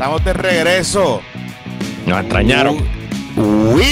[0.00, 1.20] Estamos de regreso.
[2.06, 2.78] Nos extrañaron.
[3.36, 3.82] Uy.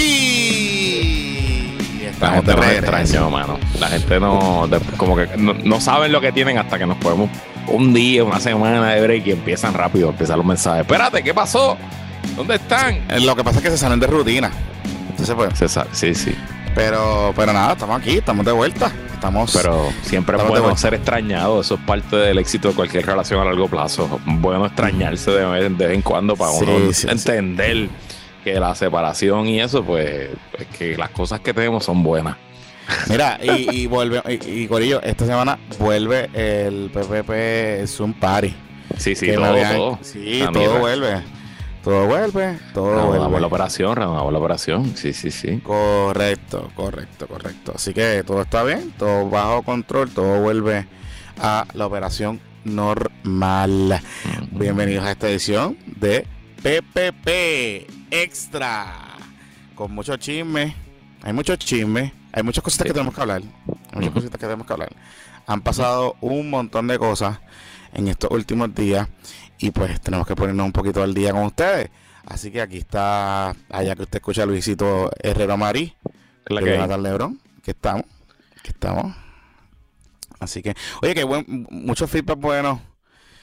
[2.01, 2.97] La Estamos gente de nos regreso.
[2.97, 3.59] extrañó, mano.
[3.79, 7.29] La gente no, como que no, no saben lo que tienen hasta que nos podemos
[7.67, 10.81] un día, una semana de break y empiezan rápido, empiezan los mensajes.
[10.81, 11.77] Espérate, ¿qué pasó?
[12.37, 12.95] ¿Dónde están?
[13.11, 14.51] Eh, Lo que pasa es que se salen de rutina.
[15.11, 16.35] Entonces, pues, Se sa- Sí, sí.
[16.75, 18.91] pero, pero nada, estamos aquí, estamos de vuelta.
[19.19, 19.53] Estamos.
[19.53, 21.61] Pero siempre es Estamos bueno ser extrañado.
[21.61, 24.21] Eso es parte del éxito de cualquier relación a largo plazo.
[24.25, 27.09] Bueno extrañarse de vez, de vez en cuando para Sí, uno sí, sí.
[27.11, 27.89] entender
[28.45, 32.37] que la separación y eso, pues, es que las cosas que tenemos son buenas.
[33.11, 38.55] Mira, y, y vuelve, y, y Corillo, esta semana vuelve el PPP Zoom Party.
[38.97, 39.99] Sí, sí, que todo, habían- todo.
[40.01, 41.23] Sí, todo vuelve.
[41.89, 43.41] Todo vuelve, todo vuelve.
[43.41, 44.95] la operación, renovamos la operación.
[44.95, 45.59] Sí, sí, sí.
[45.61, 47.73] Correcto, correcto, correcto.
[47.75, 50.87] Así que todo está bien, todo bajo control, todo vuelve
[51.41, 54.03] a la operación normal.
[54.51, 56.27] Bienvenidos a esta edición de
[56.63, 58.95] PPP Extra.
[59.75, 60.77] Con mucho chisme,
[61.23, 62.89] hay muchos chismes, hay muchas cositas Sí.
[62.91, 63.41] que tenemos que hablar.
[63.41, 64.91] Hay muchas cositas que tenemos que hablar.
[65.47, 67.39] Han pasado un montón de cosas
[67.95, 69.09] en estos últimos días
[69.59, 71.91] y pues tenemos que ponernos un poquito al día con ustedes.
[72.27, 75.95] Así que aquí está, allá que usted escucha a Luisito Herrero Marí,
[76.47, 76.73] la de que.
[76.75, 78.05] Jonathan Lebron, que estamos,
[78.63, 79.17] que estamos.
[80.41, 82.81] Así que, oye, que buen, mucho feedback bueno.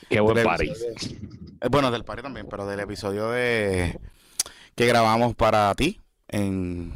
[0.09, 0.67] Qué buen party.
[0.69, 1.17] episodio-
[1.61, 3.99] eh, Bueno, del party también, pero del episodio de
[4.75, 6.93] que grabamos para ti en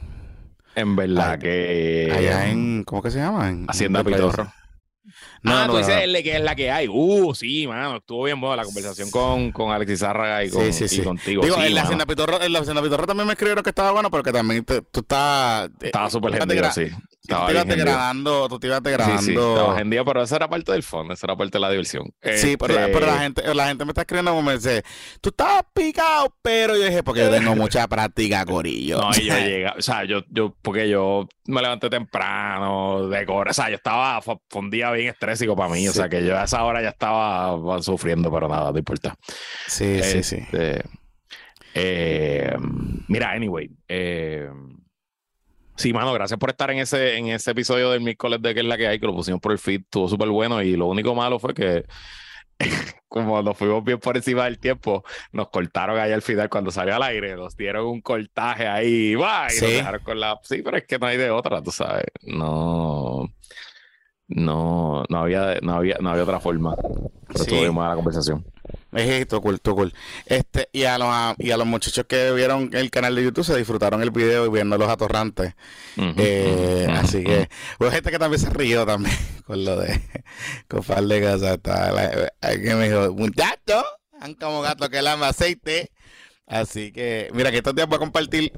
[0.76, 2.14] En verdad que.
[2.16, 3.50] allá en ¿cómo que se llama?
[3.50, 4.54] En, Hacienda en Pitorro.
[5.42, 6.02] No, ah, no, tú dices no.
[6.02, 6.88] el de que es la que hay.
[6.90, 7.98] Uh, sí, mano.
[7.98, 11.02] Estuvo bien buena la conversación con, con Alexis Zárraga y, Sí, con, sí, y sí.
[11.02, 11.44] contigo.
[11.44, 11.82] Digo, sí, en la.
[11.84, 14.64] Hacienda Pitorro, en la Hacienda Pitorro también me escribieron que estaba bueno, pero que también
[14.66, 16.88] te- tú estás Estaba súper te gendido, gra- sí.
[17.30, 18.82] Tú Estaba te ibas tú te ibas
[19.20, 21.70] Sí, sí, estaba gendido, pero eso era parte del fondo, eso era parte de la
[21.70, 22.04] diversión.
[22.24, 24.84] Sí, pero, Este, pero la gente, la gente me está escribiendo como me dice,
[25.22, 29.00] tú estabas picado, pero yo dije, porque yo tengo mucha práctica, Corillo.
[29.00, 33.50] No, y yo llegué, o sea, yo, yo, porque yo me levanté temprano, de cor-
[33.50, 36.38] o sea, yo estaba, fue un día bien estrésico para mí, o sea, que yo
[36.38, 39.16] a esa hora ya estaba bueno, sufriendo, pero nada, no importa.
[39.68, 40.36] sí, sí, sí.
[40.38, 40.84] Este,
[41.74, 42.56] eh,
[43.08, 44.50] mira, anyway, eh,
[45.80, 48.66] sí, mano, gracias por estar en ese, en ese episodio del miércoles de que es
[48.66, 51.16] la que hay, que lo pusimos por el feed, estuvo súper bueno y lo único
[51.16, 51.86] malo fue que
[53.08, 56.96] como nos fuimos bien por encima del tiempo, nos cortaron ahí al final cuando salió
[56.96, 59.16] al aire, nos dieron un cortaje ahí, y
[59.50, 59.62] Sí.
[59.64, 60.38] nos dejaron con la...
[60.44, 63.28] Sí, pero es que no hay de otra, tú sabes, no...
[64.32, 66.76] No, no había, no había, no había otra forma.
[66.76, 67.00] Pero
[67.34, 67.42] Sí.
[67.42, 68.46] estuvo bien la conversación.
[68.92, 69.94] Es todo cool, cool.
[70.26, 73.56] Este, y a los, y a los muchachos que vieron el canal de YouTube se
[73.58, 75.54] disfrutaron el video y viendo los atorrantes.
[75.98, 77.26] Ujú, Eh, ujú, así ujú.
[77.28, 77.50] que
[77.80, 79.16] hubo gente que también se rió también
[79.46, 80.02] con lo de
[80.68, 81.20] con par de
[81.94, 83.84] la- alguien me dijo, muchachos,
[84.20, 85.92] han como gato que lama aceite.
[86.48, 88.52] Así que, mira, que estos días voy a compartir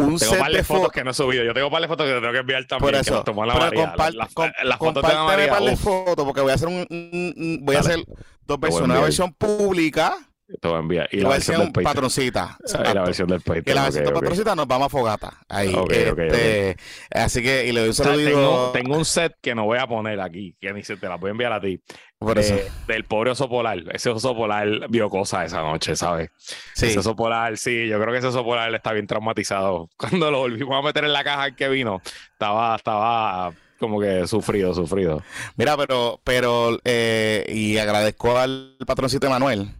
[0.00, 0.92] un Tengo set par de de fotos fotos.
[0.92, 1.44] que no he subido.
[1.44, 2.86] Yo tengo par de fotos que te tengo que enviar también.
[2.86, 3.92] Por que eso, nos tomó la María.
[3.94, 4.32] compar- Las-
[4.78, 5.50] fotos de María.
[5.50, 8.04] par de fotos porque voy a hacer un, un- un- voy a hacer
[8.46, 10.16] dos versiones, una versión pública
[10.60, 11.08] te voy a enviar.
[11.12, 12.56] Y y la la versión versión patroncita.
[12.90, 13.64] Y la versión del Patreon.
[13.64, 15.32] Que la versión patroncita nos vamos a fogata.
[15.48, 15.74] Ahí.
[15.74, 16.76] Ok, ok, este,
[17.10, 18.30] Así que, y le doy un O sea, saludito.
[18.30, 21.16] tengo, tengo un set que no voy a poner aquí, que ni se te la
[21.16, 21.80] voy a enviar a ti.
[22.18, 22.54] por eso.
[22.54, 23.78] de- del pobre oso polar.
[23.92, 26.30] Ese oso polar vio cosas esa noche, ¿sabes?
[26.74, 26.86] Sí.
[26.86, 29.88] Ese oso polar, sí, yo creo que ese oso polar está bien traumatizado.
[29.96, 32.02] Cuando lo volvimos a meter en la caja que vino,
[32.32, 35.22] estaba, estaba como que sufrido, sufrido.
[35.56, 39.70] Mira, pero, pero, eh, y agradezco al patroncito Emanuel,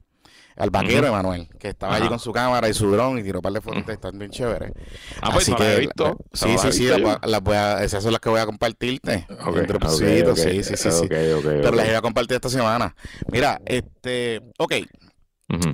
[0.57, 1.07] al vaquero.
[1.09, 3.61] Emanuel, que estaba allí con su cámara y su dron y tiró un par de
[3.61, 4.73] fotos que están bien chéveres.
[5.21, 6.17] Ah, pues Así no la he que, visto.
[6.33, 9.27] sí, sí, sí, las, voy a- voy esas son las que voy a compartirte.
[9.47, 11.07] Ok, en dropsitos, ok, ok, sí, sí, sí, sí.
[11.09, 12.95] Pero las iba a compartir esta semana.
[13.33, 14.75] Mira, este, ok,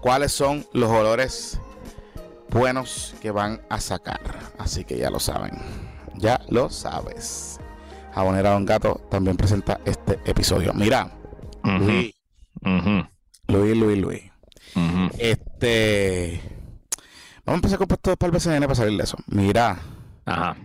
[0.00, 1.58] cuáles son los olores
[2.48, 4.20] buenos que van a sacar.
[4.56, 5.58] Así que ya lo saben.
[6.14, 7.58] Ya lo sabes.
[8.14, 10.72] Jabonera Don Gato también presenta este episodio.
[10.74, 11.10] Mira,
[11.64, 12.14] Luis,
[13.48, 14.22] Luis, Luis, Luis.
[15.18, 16.40] Este.
[17.44, 19.16] Vamos a empezar con puestos para el BCN para salir de eso.
[19.26, 19.76] Mira.
[20.24, 20.56] Ajá.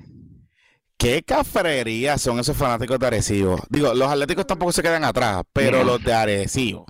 [0.98, 3.58] ¿Qué cafrería son esos fanáticos de Arecibo?
[3.70, 6.86] Digo, los atléticos tampoco se quedan atrás, pero los de Arecibo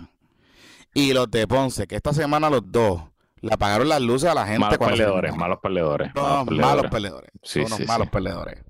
[0.94, 3.02] y los de Ponce, que esta semana los dos
[3.42, 4.60] le apagaron las luces a la gente.
[4.60, 6.12] Malos perdedores, malos perdedores.
[6.16, 7.32] No, malos perdedores.
[7.42, 8.64] Sí, son unos malos perdedores.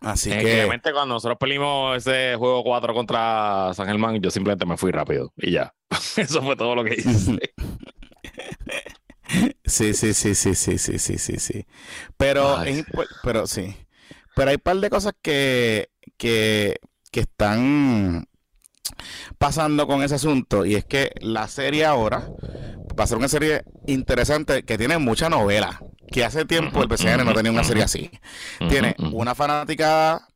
[0.00, 0.54] Así es que.
[0.54, 5.32] Obviamente, cuando nosotros perdimos ese juego 4 contra San Germán, yo simplemente me fui rápido
[5.36, 5.74] y ya.
[6.16, 7.38] Eso fue todo lo que hice.
[9.64, 11.66] sí, sí, sí, sí, sí, sí, sí, sí, sí.
[12.16, 12.56] Pero,
[13.22, 13.76] pero sí.
[14.34, 18.26] Pero hay un par de cosas que, que, que están
[19.38, 22.28] pasando con ese asunto y es que la serie ahora
[22.98, 27.24] va a ser una serie interesante que tiene mucha novela que hace tiempo el PCN
[27.24, 28.10] no tenía una serie así.
[28.68, 30.28] Tiene una fanática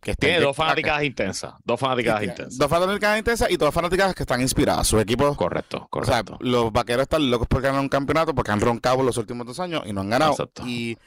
[0.00, 2.56] que tiene dos fanáticas intensas dos fanáticas intensas.
[2.56, 4.86] dos fanáticas intensas y dos fanáticas que están inspiradas.
[4.86, 6.38] Sus equipos correcto correcto.
[6.40, 9.82] los vaqueros están locos por ganar un campeonato porque han roncado los últimos dos años
[9.86, 10.34] y no han ganado.
[10.66, 10.98] Y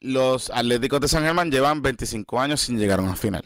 [0.00, 3.44] los Atléticos de San Germán llevan 25 años sin llegar a una final.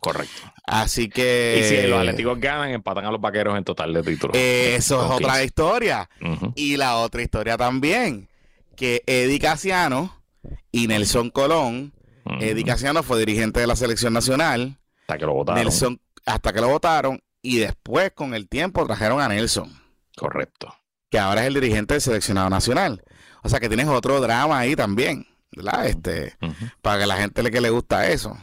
[0.00, 0.52] Correcto.
[0.64, 1.60] Así que.
[1.60, 4.36] Y si los Atléticos ganan, empatan a los vaqueros en total de títulos.
[4.36, 6.08] eso es otra historia.
[6.54, 8.28] Y la otra historia también:
[8.76, 10.22] que Eddie Casiano
[10.70, 11.92] y Nelson Colón.
[12.40, 14.78] Eddie Casiano fue dirigente de la selección nacional.
[15.00, 15.62] Hasta que lo votaron.
[15.62, 17.20] Nelson, hasta que lo votaron.
[17.40, 19.72] Y después, con el tiempo, trajeron a Nelson.
[20.14, 20.74] Correcto.
[21.10, 23.02] Que ahora es el dirigente del seleccionado nacional.
[23.42, 25.26] O sea que tienes otro drama ahí también.
[25.58, 25.86] ¿Verdad?
[25.86, 26.36] Este,
[26.82, 28.36] para que la gente le que le gusta eso,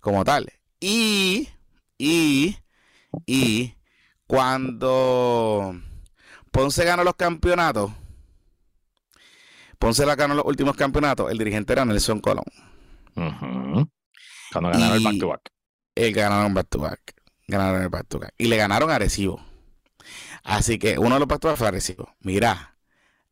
[0.00, 0.50] como tal.
[0.80, 1.48] Y,
[1.98, 2.56] y,
[3.26, 3.74] y,
[4.26, 5.74] cuando
[6.50, 7.92] Ponce ganó los campeonatos,
[9.78, 12.44] Ponce la ganó los últimos campeonatos, el dirigente era Nelson Colón.
[13.14, 15.52] Cuando ganaron el back to back.
[15.94, 17.14] El ganaron back to back.
[17.46, 18.34] Ganaron el back to back.
[18.38, 19.44] Y le ganaron a Arecibo.
[20.44, 22.14] Así que uno de los back to back fue Arecibo.
[22.20, 22.76] Mira,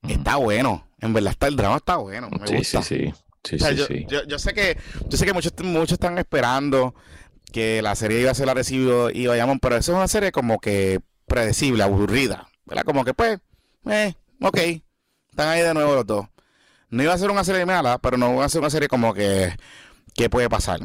[0.03, 0.86] está bueno.
[1.01, 2.29] En verdad está el drama está bueno.
[2.31, 2.83] Me sí, gusta.
[2.83, 3.13] sí,
[3.45, 3.59] sí.
[3.59, 6.95] sí, yo, yo, sé que yo sé que muchos, muchos están esperando
[7.53, 10.33] que la serie iba a ser la recibo y vayamos, pero eso es una serie
[10.33, 12.49] como que predecible, aburrida.
[12.65, 12.85] ¿Verdad?
[12.85, 13.39] Como que pues,
[13.89, 14.59] eh, ok,
[15.31, 16.27] están ahí de nuevo los dos.
[16.89, 19.15] No iba a ser una serie mala, pero no iba a ser una serie como
[19.15, 19.57] que,
[20.15, 20.81] ¿qué puede pasar?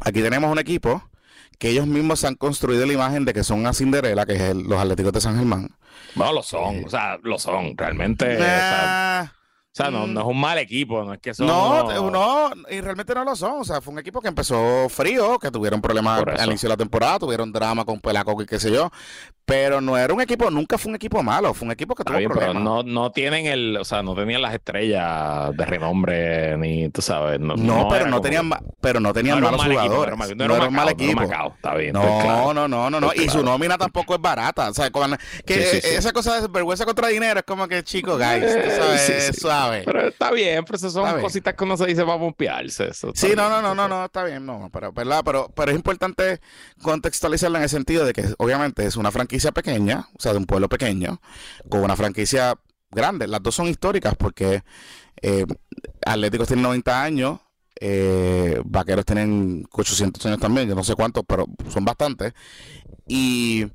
[0.00, 1.10] Aquí tenemos un equipo
[1.58, 4.80] que ellos mismos han construido la imagen de que son una Cinderela, que es los
[4.80, 5.76] Atléticos de San Germán.
[6.14, 8.36] No, lo son, eh, o sea, lo son, realmente.
[9.72, 11.46] O sea, no, no, es un mal equipo, no es que son.
[11.46, 13.60] No, no, y realmente no lo son.
[13.60, 16.76] O sea, fue un equipo que empezó frío, que tuvieron problemas al inicio de la
[16.76, 18.90] temporada, tuvieron drama con Pelaco y qué sé yo.
[19.50, 22.16] Pero no era un equipo, nunca fue un equipo malo, fue un equipo que tuvo
[22.16, 22.54] bien, problemas.
[22.54, 27.02] Pero no, no tienen el, o sea, no tenían las estrellas de renombre, ni tú
[27.02, 27.40] sabes.
[27.40, 28.48] No, no, pero, no tenían,
[28.80, 30.16] pero no tenían malos jugadores.
[30.36, 31.22] no, era un mal equipo.
[31.22, 33.10] está bien, no, no, no, no, no.
[33.12, 34.70] Y su nómina tampoco es barata.
[34.70, 34.88] O sea,
[35.44, 39.82] que esa cosa de vergüenza contra dinero es como que, chico, guys, tú sabes, suave.
[39.84, 42.90] Pero está bien, pero eso son cositas que uno se dice para pompearse.
[42.90, 45.22] Eso sí, no, no, no, no, no, está bien, no, pero, ¿verdad?
[45.24, 46.40] Pero, pero es importante
[46.82, 50.46] contextualizarla en el sentido de que obviamente es una franquicia pequeña, o sea, de un
[50.46, 51.20] pueblo pequeño,
[51.68, 52.58] con una franquicia
[52.90, 53.26] grande.
[53.26, 54.62] Las dos son históricas porque
[55.22, 55.46] eh,
[56.04, 57.40] Atléticos tienen 90 años,
[57.80, 62.34] eh, Vaqueros tienen 800 años también, yo no sé cuántos, pero son bastantes.
[63.06, 63.66] Y,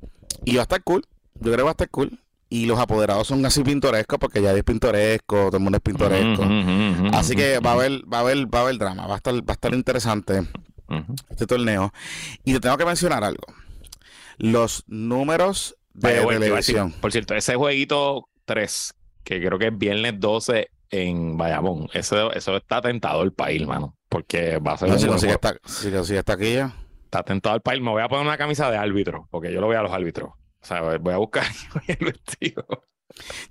[0.44, 1.04] y va a estar cool,
[1.36, 2.20] yo creo que va a estar cool.
[2.48, 6.44] Y los apoderados son así pintorescos porque ya es pintoresco, todo el mundo es pintoresco.
[7.12, 9.34] así que va a haber, va a haber, va a haber drama, va a estar,
[9.34, 10.44] va a estar interesante
[11.30, 11.92] este torneo.
[12.44, 13.46] Y te tengo que mencionar algo
[14.38, 16.92] los números de decir, televisión.
[17.02, 22.58] por cierto, ese jueguito 3, que creo que es viernes 12 en Bayamón, eso, eso
[22.58, 23.96] está tentado el país, hermano.
[24.10, 26.74] Porque va a ser No, un si consigue esta, si consigue esta aquí ya.
[27.06, 27.82] Está tentado el país.
[27.82, 30.30] Me voy a poner una camisa de árbitro, porque yo lo veo a los árbitros.
[30.30, 31.46] O sea, voy a buscar
[31.88, 32.66] el vestido.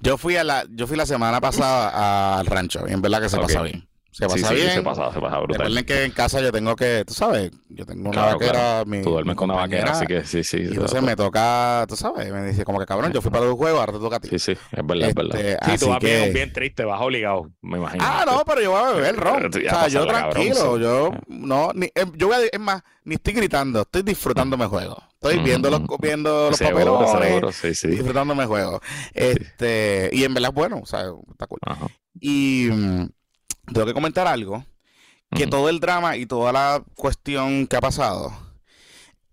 [0.00, 3.28] Yo fui a la, yo fui la semana pasada al rancho y en verdad que
[3.28, 3.42] se Ok.
[3.42, 3.88] pasa bien.
[4.14, 4.70] Se Sí, pasa sí, bien.
[4.70, 5.58] se pasa, se pasa brutal.
[5.66, 8.86] Recuerden que en casa yo tengo que, tú sabes, yo tengo una Claro, vaquera, claro.
[8.86, 10.58] mi, Tú duermes mi con una vaquera, así que sí, sí.
[10.58, 11.04] Y sí, entonces sí.
[11.04, 13.92] me toca, tú sabes, me dice como que cabrón, yo fui para tu juego, ahora
[13.92, 14.28] te toca a ti.
[14.28, 15.36] Sí, sí, es verdad, es verdad.
[15.40, 18.04] Este, Sí, así tú vas bien, que- bien triste, vas obligado, me imagino.
[18.06, 19.46] Ah, no, pero yo voy a beber ron.
[19.48, 20.82] O sea, yo cabrón, tranquilo, sí.
[20.82, 24.96] yo no, ni, eh, yo voy a, es más, ni estoy gritando, estoy disfrutándome juego.
[25.14, 25.86] Estoy viendo los, Mm.
[26.00, 27.88] viendo los Seguro, papelones, seguro, sí, sí.
[27.88, 28.80] disfrutándome el juego.
[29.12, 31.58] Este, y en verdad es bueno, o sea, está cool.
[31.66, 31.86] Ajá.
[32.20, 33.08] Y mm,
[33.72, 34.64] tengo que comentar algo,
[35.30, 38.32] que todo el drama y toda la cuestión que ha pasado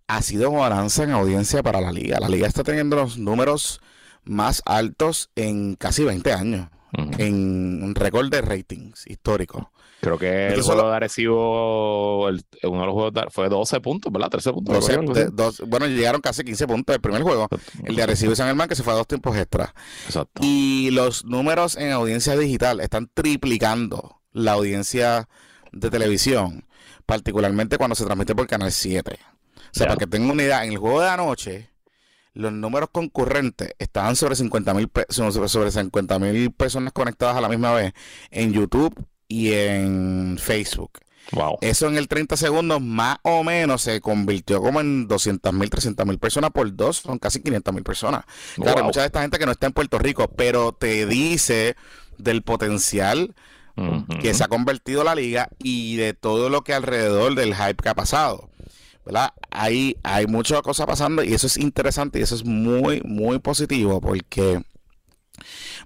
[0.07, 2.19] ha sido bonanza en audiencia para la liga.
[2.19, 3.81] La liga está teniendo los números
[4.23, 6.69] más altos en casi 20 años,
[7.17, 9.71] en un récord de ratings histórico.
[10.01, 14.11] Creo que el juego de Arecibo, el- uno de los juegos de- fue 12 puntos,
[14.11, 14.29] ¿verdad?
[14.29, 14.73] 13 puntos.
[15.13, 17.47] De- bueno, llegaron casi 15 puntos el primer juego.
[17.83, 19.73] El de Arecibo y San Germán que se fue a dos tiempos extra.
[20.07, 20.41] Exacto.
[20.43, 25.27] Y los números en audiencia digital están triplicando la audiencia
[25.71, 26.65] de televisión,
[27.05, 29.17] particularmente cuando se transmite por Canal 7.
[29.55, 31.69] O sea, para que tengan una idea, en el juego de anoche,
[32.33, 37.73] los números concurrentes estaban sobre 50 mil sobre 50 mil personas conectadas a la misma
[37.73, 37.93] vez
[38.29, 38.93] en YouTube
[39.27, 40.99] y en Facebook.
[41.33, 41.57] Wow.
[41.61, 46.05] Eso en el 30 segundos más o menos se convirtió como en 200 mil, 300
[46.05, 48.25] mil personas por dos, son casi 500 mil personas.
[48.55, 48.85] Claro, Wow.
[48.85, 51.75] mucha de esta gente que no está en Puerto Rico, pero te dice
[52.17, 53.33] del potencial
[54.21, 57.89] Que se ha convertido la liga y de todo lo que alrededor del hype que
[57.89, 58.49] ha pasado.
[59.05, 59.33] ¿verdad?
[59.49, 63.99] Hay, hay muchas cosas pasando y eso es interesante y eso es muy, muy positivo
[63.99, 64.61] porque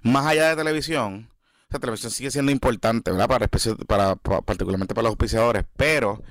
[0.02, 1.30] más allá de televisión,
[1.70, 3.28] la televisión sigue siendo importante, ¿verdad?
[3.28, 3.48] Para,
[3.86, 6.22] para, pa- particularmente para los auspiciadores, pero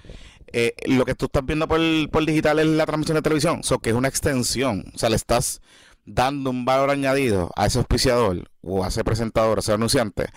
[0.54, 1.80] eh, lo que tú estás viendo por,
[2.12, 5.16] por digital es la transmisión de televisión, so que es una extensión, o sea, le
[5.16, 5.62] estás
[6.06, 10.28] dando un valor añadido a ese auspiciador o a ese presentador, a ese anunciante.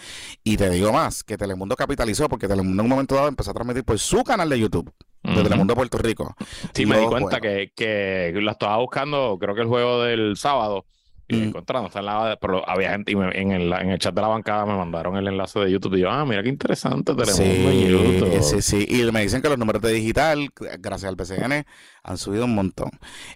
[0.45, 3.55] Y te digo más, que Telemundo capitalizó porque Telemundo en un momento dado empezó a
[3.55, 4.93] transmitir por su canal de YouTube,
[5.23, 5.43] de.
[5.43, 6.35] Telemundo Puerto Rico.
[6.75, 10.85] Sí, me di cuenta que, que la estaba buscando, creo que el juego del sábado,
[11.29, 11.43] y Mm.
[11.45, 14.21] encontrando, está en la, pero había gente, y me- en, el, en el chat de
[14.23, 18.43] la bancada me mandaron el enlace de YouTube, y yo, ah, mira qué interesante, YouTube.
[18.43, 18.87] Sí, sí, sí.
[18.89, 21.65] Y me dicen que los números de digital, gracias al BCN,
[22.03, 22.91] han subido un montón.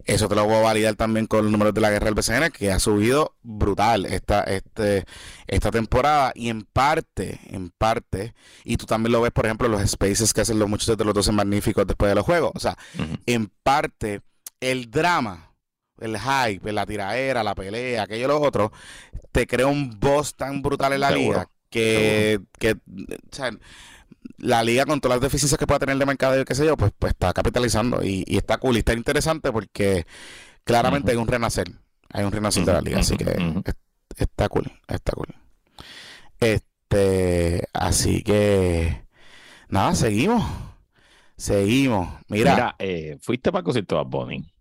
[0.05, 2.51] Eso te lo voy a validar también con los números de la guerra del BCN,
[2.51, 5.05] que ha subido brutal esta, este,
[5.47, 6.33] esta temporada.
[6.35, 8.33] Y en parte, en parte,
[8.65, 11.13] y tú también lo ves, por ejemplo, los spaces que hacen los muchachos de los
[11.13, 12.53] 12 magníficos después de los juegos.
[12.55, 12.77] O sea,
[13.27, 14.23] en parte,
[14.61, 15.52] el drama,
[16.01, 18.73] el hype, la tiraera, la pelea, aquello y lo otro,
[19.33, 22.77] te crea un boss tan brutal en la Seguro, liga que, que o
[23.31, 23.51] sea,
[24.39, 26.77] la liga con todas las deficiencias que pueda tener de mercado y qué sé yo,
[26.77, 30.07] pues, pues está capitalizando y, y está cool y está interesante porque
[30.65, 31.69] claramente hay un renacer,
[32.11, 33.25] hay un renacer de la liga, así que
[33.65, 33.77] es-
[34.19, 35.29] está cool, está cool.
[36.41, 39.05] Este, así que
[39.69, 40.45] nada, seguimos.
[41.37, 42.09] Seguimos.
[42.29, 44.52] Mira, Mira, eh, fuiste para el concierto de Bunny.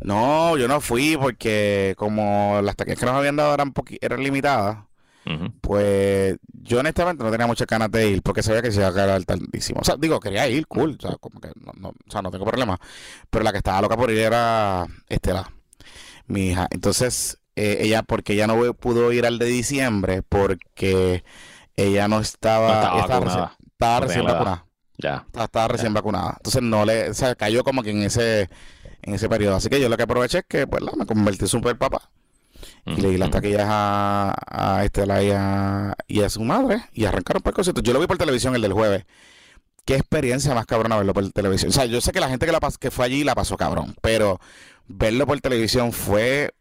[0.00, 4.78] No, yo no fui porque como las taquillas que nos habían dado eran, eran limitadas,
[5.26, 5.52] Ujú.
[5.60, 8.92] pues yo honestamente no tenía muchas ganas de ir porque sabía que se iba a
[8.92, 9.80] quedar tardísimo.
[9.80, 12.30] O sea, digo, quería ir, cool, o sea, como que no, no, o sea, no
[12.30, 12.78] tengo problema.
[13.30, 15.50] Pero la que estaba loca por ir era Estela,
[16.26, 16.66] mi hija.
[16.70, 21.24] Entonces, eh, ella, porque ella no pudo ir al de diciembre porque
[21.76, 23.46] ella no estaba, No estaba estaba vacunada.
[23.48, 24.66] recién, estaba No vacunada.
[24.98, 25.24] Ya.
[25.26, 26.34] Estaba, estaba recién vacunada.
[26.36, 28.48] Entonces no le, o sea, cayó como que en ese,
[29.04, 29.56] en ese periodo.
[29.56, 32.10] Así que yo lo que aproveché es que, pues, la, me convertí en super papá.
[32.86, 37.04] Y le di las taquillas a, a Estela y a, y a su madre y
[37.04, 37.82] arrancaron para el concierto.
[37.82, 39.04] Yo lo vi por televisión el del jueves.
[39.84, 41.70] Qué experiencia más cabrona verlo por televisión.
[41.70, 43.96] O sea, yo sé que la gente que, la que fue allí la pasó cabrón,
[44.00, 44.38] pero
[44.86, 46.52] verlo por televisión fue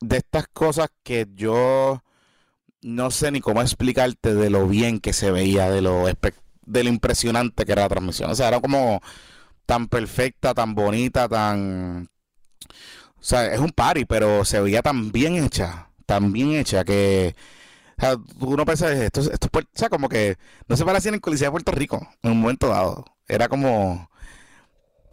[0.00, 2.02] de estas cosas que yo
[2.82, 6.88] no sé ni cómo explicarte de lo bien que se veía, de lo, de lo
[6.88, 8.30] impresionante que era la transmisión.
[8.30, 9.00] O sea, era como
[9.66, 12.08] tan perfecta, tan bonita, tan...
[13.18, 17.34] O sea, es un party, pero se veía tan bien hecha, tan bien hecha que...
[17.98, 20.36] O sea, tú no pensas, esto, es- esto o sea, como que
[20.68, 23.04] no se parecía en el Coliseo de Puerto Rico en un momento dado.
[23.28, 24.10] Era como...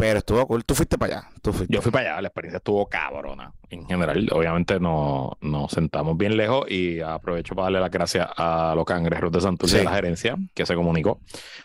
[0.02, 0.66] Pero estuvo cool.
[0.66, 1.30] Tú fuiste para allá.
[1.44, 1.72] Tú fuiste.
[1.72, 3.54] Yo fui para allá, la experiencia estuvo cabrona.
[3.70, 8.74] En general, obviamente no, nos sentamos bien lejos y aprovecho para darle las gracias a
[8.76, 11.20] los cangrejeros de Santurce de la gerencia que se comunicó.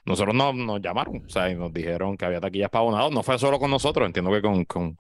[0.05, 3.11] Nosotros no, nos llamaron, o sea, y nos dijeron que había taquillas para abonados.
[3.11, 4.99] No fue solo con nosotros, entiendo que con, con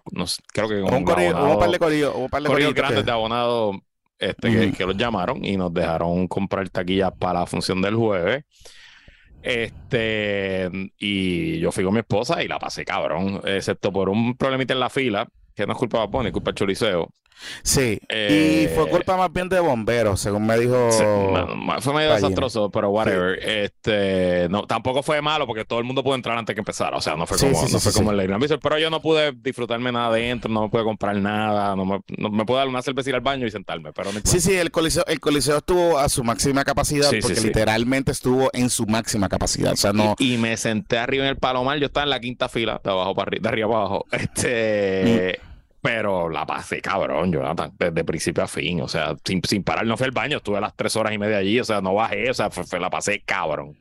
[0.54, 3.76] creo que con un, un par de corillos, un par de grandes de abonados
[4.18, 8.44] este, que, que los llamaron y nos dejaron comprar taquillas para la función del jueves.
[9.46, 14.74] Este, y yo fui con mi esposa y la pasé cabrón, excepto por un problemita
[14.74, 17.12] en la fila, que no es culpa de Pony, es culpa del.
[17.62, 20.90] Sí, y fue eh, culpa más bien de bomberos, según me dijo.
[21.80, 23.38] fue medio desastroso, pero whatever.
[23.42, 26.96] Este, no, tampoco fue malo porque todo el mundo pudo entrar antes que empezara.
[26.96, 29.92] O sea, no fue como, no fue como el Leyland pero yo no pude disfrutarme
[29.92, 33.16] nada adentro, no me pude comprar nada, no me, no me pude dar una cervecita
[33.16, 33.92] al baño y sentarme.
[33.92, 38.50] Pero sí, sí, el coliseo, el coliseo estuvo a su máxima capacidad porque literalmente estuvo
[38.52, 39.72] en su máxima capacidad.
[39.72, 40.14] O sea, no.
[40.18, 43.14] Y, me senté arriba en el palomar, yo estaba en la quinta fila, de abajo
[43.14, 44.06] para arriba, de arriba abajo.
[44.16, 45.40] Este.
[45.86, 48.80] Pero la pasé cabrón, Jonathan, desde principio a fin.
[48.80, 51.36] O sea, sin, sin parar, no fue al baño, estuve las tres horas y media
[51.36, 53.78] allí, o sea, no bajé, o sea, fue, la pasé cabrón.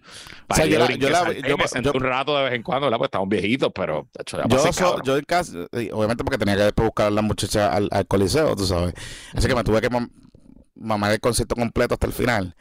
[0.47, 2.85] O sea, yo, la, yo, la, yo, me senté un rato de vez en cuando,
[2.85, 2.99] ¿verdad?
[2.99, 5.51] Pues estamos viejitos, pero hecho, la pasé yo, yo en casa,
[5.93, 8.93] obviamente porque tenía que después buscar a la muchacha al, al, coliseo, tú sabes.
[9.33, 9.89] Así que me tuve que
[10.75, 12.55] mamar el concierto completo hasta el final.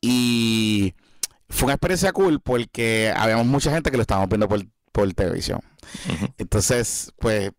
[0.00, 0.94] Y
[1.50, 5.60] fue una experiencia cool porque habíamos mucha gente que lo estábamos viendo por, por televisión.
[6.38, 7.50] Entonces, pues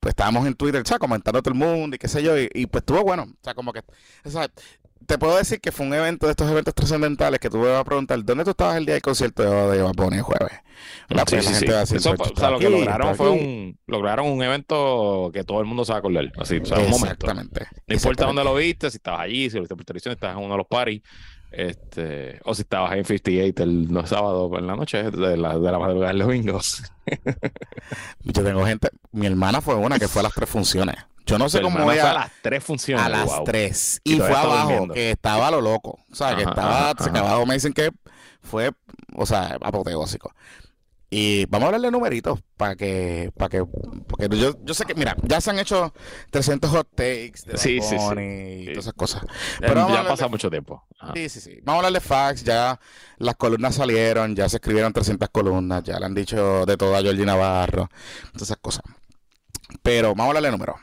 [0.00, 2.66] pues estábamos en Twitter, sea, comentando a todo el mundo y qué sé yo, y,
[2.66, 3.82] pues estuvo bueno, o sea, como que,
[4.24, 4.48] o sea,
[5.06, 8.22] te puedo decir que fue un evento de estos eventos trascendentales que tuve a preguntar,
[8.24, 10.52] ¿dónde tú estabas el día del concierto de, de el jueves?
[11.08, 11.66] La sí, sí, sí.
[11.96, 15.84] Eso, o sea, lo que lograron fue un, lograron un evento que todo el mundo
[15.84, 17.26] sabe él, así, o sea, un momento.
[17.26, 17.66] Exactamente.
[17.86, 20.36] No importa dónde lo viste, si estabas allí, si lo viste por televisión, si estabas
[20.36, 21.02] en uno de los parties,
[21.50, 25.78] este, o si estabas en 58 el, sábado en la noche de la, de la
[25.78, 26.60] madrugada del domingo.
[28.22, 30.96] Yo tengo gente, mi hermana fue una que fue a las tres funciones.
[31.26, 32.10] Yo no sé cómo ella.
[32.10, 33.04] a las tres funciones.
[33.04, 34.00] A las tres.
[34.04, 35.98] Y, fue abajo, que estaba a lo loco.
[36.10, 37.90] O sea, que estaba, se abajo me dicen que
[38.42, 38.72] fue,
[39.14, 40.32] o sea, apoteósico.
[41.12, 43.64] Y vamos a hablar de numeritos para que, para que,
[44.06, 45.92] porque yo, yo sé que, mira, ya se han hecho
[46.30, 48.04] 300 hot takes de sí, sí, sí,
[48.60, 49.24] y todas esas cosas.
[49.58, 50.86] Pero ya ha pasado mucho tiempo.
[51.14, 51.58] Sí, sí, sí.
[51.64, 52.78] Vamos a hablar de facts, ya
[53.18, 57.02] las columnas salieron, ya se escribieron 300 columnas, ya le han dicho de todo a
[57.02, 57.88] Georgie Navarro,
[58.32, 58.84] todas esas cosas.
[59.82, 60.76] Pero vamos a hablar de números.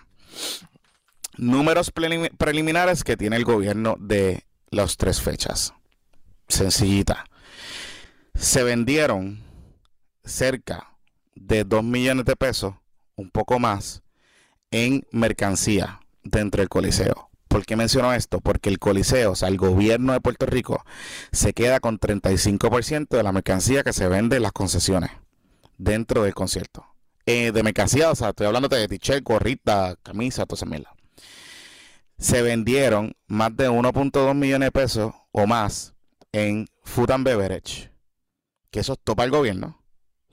[1.37, 1.93] Números
[2.37, 5.73] preliminares que tiene el gobierno de las tres fechas.
[6.49, 7.23] Sencillita.
[8.35, 9.46] Se vendieron
[10.27, 10.97] cerca
[11.35, 12.75] de 2 millones de pesos,
[13.15, 14.03] un poco más,
[14.71, 17.29] en mercancía dentro del Coliseo.
[17.47, 18.41] ¿Por qué menciono esto?
[18.41, 20.83] Porque el Coliseo, o sea, el gobierno de Puerto Rico,
[21.31, 25.11] se queda con 35% de la mercancía que se vende en las concesiones
[25.77, 26.85] dentro del concierto.
[27.25, 30.93] Eh, de mercancía, o sea, estoy hablando de t-shirt, gorrita, camisa, toda esa mierda.
[32.17, 35.93] Se vendieron más de 1.2 millones de pesos o más
[36.31, 37.91] en Food and Beverage,
[38.71, 39.76] que eso topa el gobierno.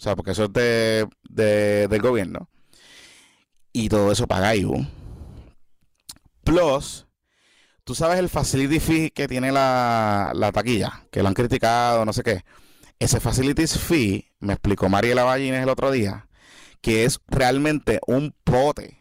[0.04, 2.50] O sea, porque eso es de, del gobierno.
[3.72, 4.86] Y todo eso paga IBU.
[6.44, 7.06] Plus,
[7.84, 12.12] tú sabes el facility fee que tiene la, la taquilla, que lo han criticado, no
[12.12, 12.44] sé qué.
[12.98, 16.28] Ese facility fee, me explicó Mariela Ballines el otro día,
[16.82, 19.00] que es realmente un pote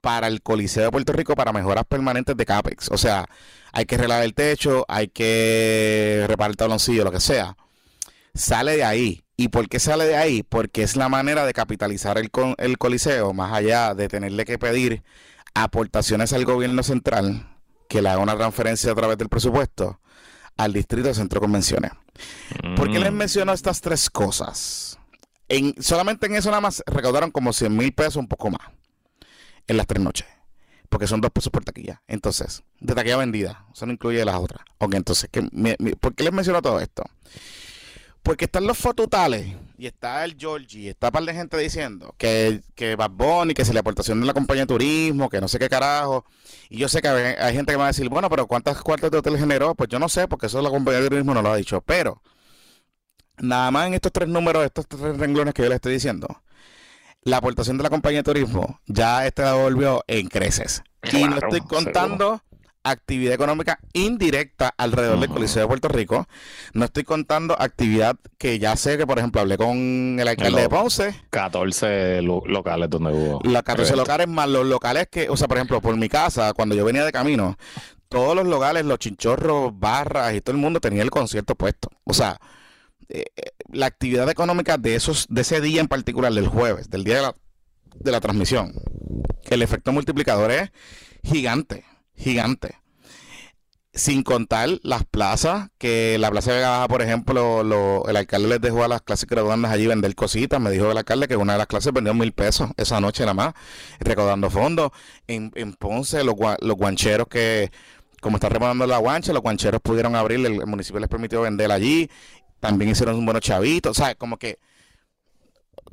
[0.00, 2.92] para el Coliseo de Puerto Rico para mejoras permanentes de CAPEX.
[2.92, 3.26] O sea,
[3.72, 7.56] hay que arreglar el techo, hay que reparar el tabloncillo, lo que sea.
[8.34, 9.24] Sale de ahí.
[9.40, 10.42] ¿Y por qué sale de ahí?
[10.42, 15.02] Porque es la manera de capitalizar el, el coliseo, más allá de tenerle que pedir
[15.54, 17.48] aportaciones al gobierno central,
[17.88, 19.98] que le haga una transferencia a través del presupuesto,
[20.58, 21.90] al distrito de centro convenciones.
[22.76, 23.16] ¿Por qué les mm.
[23.16, 24.98] menciono estas tres cosas?
[25.48, 28.68] En, solamente en eso nada más recaudaron como 100 mil pesos, un poco más,
[29.66, 30.26] en las tres noches.
[30.90, 32.02] Porque son dos pesos por taquilla.
[32.08, 33.64] Entonces, de taquilla vendida.
[33.72, 34.64] Eso no incluye las otras.
[34.76, 35.40] Ok, entonces, ¿qué,
[35.98, 37.04] ¿por qué les menciono todo esto?
[38.22, 42.14] Porque están los fotutales y está el Georgie y está un par de gente diciendo
[42.18, 45.48] que, que Bad Bunny, que se le aportación de la compañía de turismo, que no
[45.48, 46.26] sé qué carajo.
[46.68, 49.18] Y yo sé que hay, gente que va a decir, bueno, pero ¿cuántas cuartos de
[49.18, 49.74] hotel generó?
[49.74, 51.80] Pues yo no sé, porque eso la compañía de turismo no lo ha dicho.
[51.80, 52.22] Pero,
[53.38, 56.42] nada más en estos tres números, estos tres renglones que yo le estoy diciendo,
[57.22, 60.82] la aportación de la compañía de turismo ya este la volvió en creces.
[61.10, 62.42] y no estoy contando
[62.82, 66.26] actividad económica indirecta alrededor del Coliseo de Puerto Rico.
[66.72, 70.68] No estoy contando actividad que ya sé que, por ejemplo, hablé con el alcalde de
[70.68, 71.14] Ponce.
[71.30, 73.40] 14 locales donde hubo.
[73.44, 76.74] Las 14 locales más los locales que, o sea, por ejemplo, por mi casa, cuando
[76.74, 77.56] yo venía de camino,
[78.08, 81.90] todos los locales, los chinchorros, barras y todo el mundo tenía el concierto puesto.
[82.04, 82.38] O sea,
[83.08, 87.04] eh, eh, la actividad económica de esos, de ese día en particular, del jueves, del
[87.04, 87.34] día de la,
[87.94, 88.72] de la transmisión,
[89.48, 90.70] el efecto multiplicador es
[91.22, 91.84] gigante,
[92.20, 92.76] gigante.
[93.92, 98.48] Sin contar las plazas, que la Plaza de Vega Baja, por ejemplo, lo, el alcalde
[98.48, 100.60] les dejó a las clases graduandas allí vender cositas.
[100.60, 103.34] Me dijo el alcalde que una de las clases vendió mil pesos esa noche nada
[103.34, 103.54] más,
[103.98, 104.92] recaudando fondos.
[105.26, 107.72] En, en Ponce, los, los guancheros que,
[108.20, 112.08] como está remodelando la guancha, los guancheros pudieron abrir, el, municipio les permitió vender allí.
[112.60, 113.98] También hicieron un buenos chavitos.
[113.98, 114.58] O sea, como que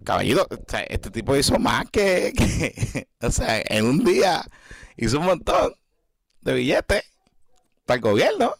[0.03, 0.47] caballito,
[0.87, 4.45] este tipo hizo más que, que, o sea, en un día
[4.95, 5.73] hizo un montón
[6.41, 7.03] de billetes
[7.85, 8.53] para el gobierno.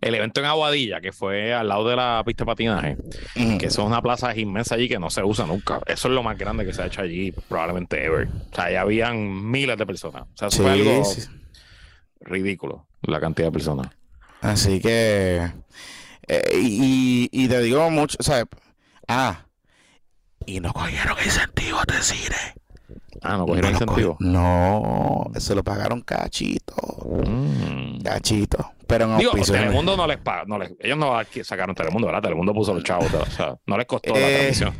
[0.00, 2.96] El evento en Aguadilla, que fue al lado de la pista de patinaje,
[3.34, 5.80] que eso es una plaza inmensa allí que no se usa nunca.
[5.86, 8.28] Eso es lo más grande que se ha hecho allí, probablemente ever.
[8.28, 10.22] O sea, ya habían miles de personas.
[10.22, 11.02] O sea, eso fue algo
[12.20, 13.88] ridículo, la cantidad de personas.
[14.40, 15.50] Así que,
[16.28, 18.44] eh, y, y, te digo mucho, o sea,
[19.08, 19.46] ah,
[20.46, 22.57] y no cogieron incentivos de cine.
[23.22, 24.16] Ah, no cogieron incentivo.
[24.20, 26.74] No, eso lo pagaron cachito.
[27.26, 28.02] Mm.
[28.02, 28.72] Cachito.
[28.86, 32.22] Pero en Digo, Telemundo no les paga, no les, ellos no sacaron Telemundo, ¿verdad?
[32.22, 34.74] Telemundo puso los chavos, o sea, no les costó la eh, transmisión.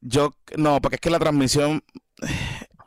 [0.00, 1.82] Yo, no, porque es que la transmisión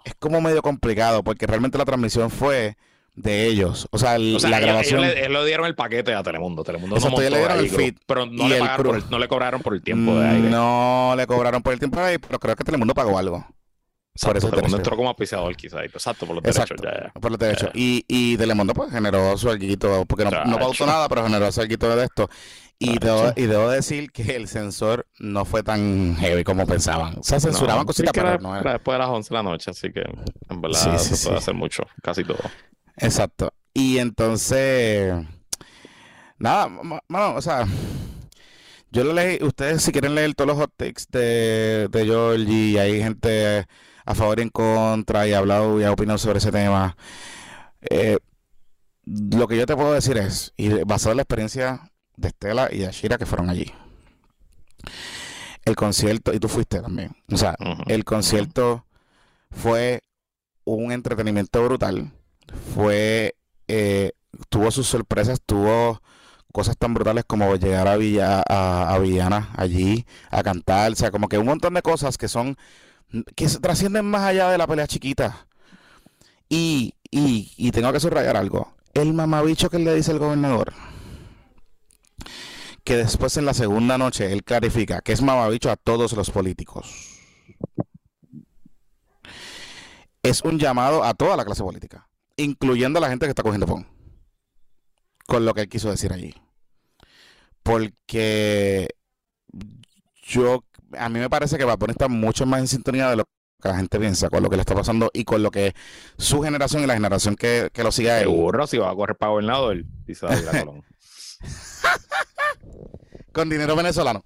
[0.03, 2.75] es como medio complicado, porque realmente la transmisión fue
[3.15, 3.87] de ellos.
[3.91, 5.03] O sea, la grabación.
[5.03, 6.63] Ellos, le, dieron el paquete a Telemundo.
[6.63, 7.95] Telemundo no le dieron el feed.
[8.05, 8.59] Pero no le,
[9.09, 10.49] no le cobraron por el tiempo de aire.
[10.49, 13.45] No le cobraron por el tiempo de aire, pero creo que Telemundo pagó algo.
[14.21, 15.83] Por eso Telemundo entró como auspiciador quizás.
[15.83, 16.77] Exacto, por los derechos.
[16.81, 17.69] Ya, Por los derechos.
[17.73, 21.61] Y, y Telemundo pues generó su alguito, porque no, no pautó nada, pero generó su
[21.61, 22.29] alguito de esto.
[22.77, 27.17] Y debo, y debo, decir que el sensor no fue tan heavy como pensaban.
[27.19, 28.73] O sea, censuraban cositas, pero no era.
[28.73, 30.03] después de las 11 de la noche, así que
[30.49, 32.39] en verdad se puede hacer mucho, casi todo.
[32.97, 33.53] Exacto.
[33.73, 35.13] Y entonces,
[36.37, 36.67] nada,
[37.07, 37.65] bueno, o sea,
[38.91, 42.77] yo lo leí, ustedes si quieren leer todos los hot takes de, de George y
[42.77, 43.65] hay gente
[44.05, 46.95] a favor y en contra y ha hablado y ha opinado sobre ese tema.
[47.89, 48.17] Eh,
[49.05, 52.79] lo que yo te puedo decir es, y basado en la experiencia de Estela y
[52.79, 53.71] de Ashira que fueron allí,
[55.65, 57.55] el concierto, y tú fuiste también, o sea,
[57.87, 58.85] el concierto
[59.51, 60.01] fue
[60.63, 62.11] un entretenimiento brutal
[62.73, 63.35] fue,
[63.67, 64.11] eh,
[64.49, 66.01] tuvo sus sorpresas, tuvo
[66.53, 71.27] cosas tan brutales como llegar a, Villa, a, Villana allí a cantar, o sea, como
[71.27, 72.57] que un montón de cosas que son,
[73.35, 75.47] que se trascienden más allá de la pelea chiquita.
[76.49, 80.73] Y, y, y tengo que subrayar algo, el mamabicho que le dice el gobernador,
[82.83, 87.19] que después en la segunda noche él clarifica que es mamabicho a todos los políticos.
[90.21, 93.67] Es un llamado a toda la clase política incluyendo a la gente que está cogiendo
[93.67, 93.87] phone.
[95.27, 96.35] Con lo que él quiso decir allí.
[97.63, 98.89] Porque
[100.23, 100.63] yo,
[100.97, 103.25] a mí me parece que va a poner estar mucho más en sintonía de lo
[103.61, 105.73] que la gente piensa, con lo que le está pasando y con lo que
[106.17, 108.25] su generación y la generación que, lo sigue a él.
[108.25, 110.83] Seguro, si va a correr para gobernador ir a Colón.
[113.31, 114.25] con dinero venezolano.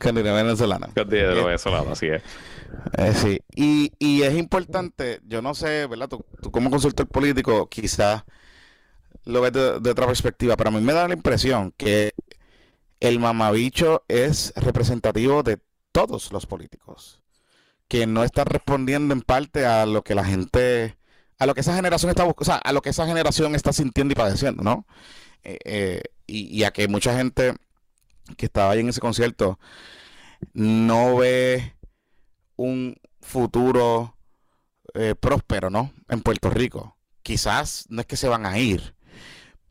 [0.00, 0.88] Con dinero venezolano.
[0.94, 2.22] Con dinero venezolano, así es.
[2.96, 6.08] Eh, sí, y, y, es importante, yo no sé, ¿verdad?
[6.08, 8.24] Tú, como consultor político quizás
[9.24, 12.12] lo ves de, otra perspectiva, pero a mí me da la impresión que
[13.00, 15.58] el mamabicho es representativo de
[15.92, 17.20] todos los políticos,
[17.88, 20.96] que no está respondiendo en parte a lo que la gente,
[21.38, 23.72] a lo que esa generación está buscando, o sea, a lo que esa generación está
[23.72, 24.86] sintiendo y padeciendo, ¿no?
[25.42, 27.54] Eh, eh, y, y a que mucha gente
[28.36, 29.58] que estaba ahí en ese concierto
[30.52, 31.74] no ve
[32.56, 34.16] un futuro
[34.94, 35.92] eh, próspero, ¿no?
[36.08, 36.96] En Puerto Rico.
[37.22, 38.94] Quizás no es que se van a ir,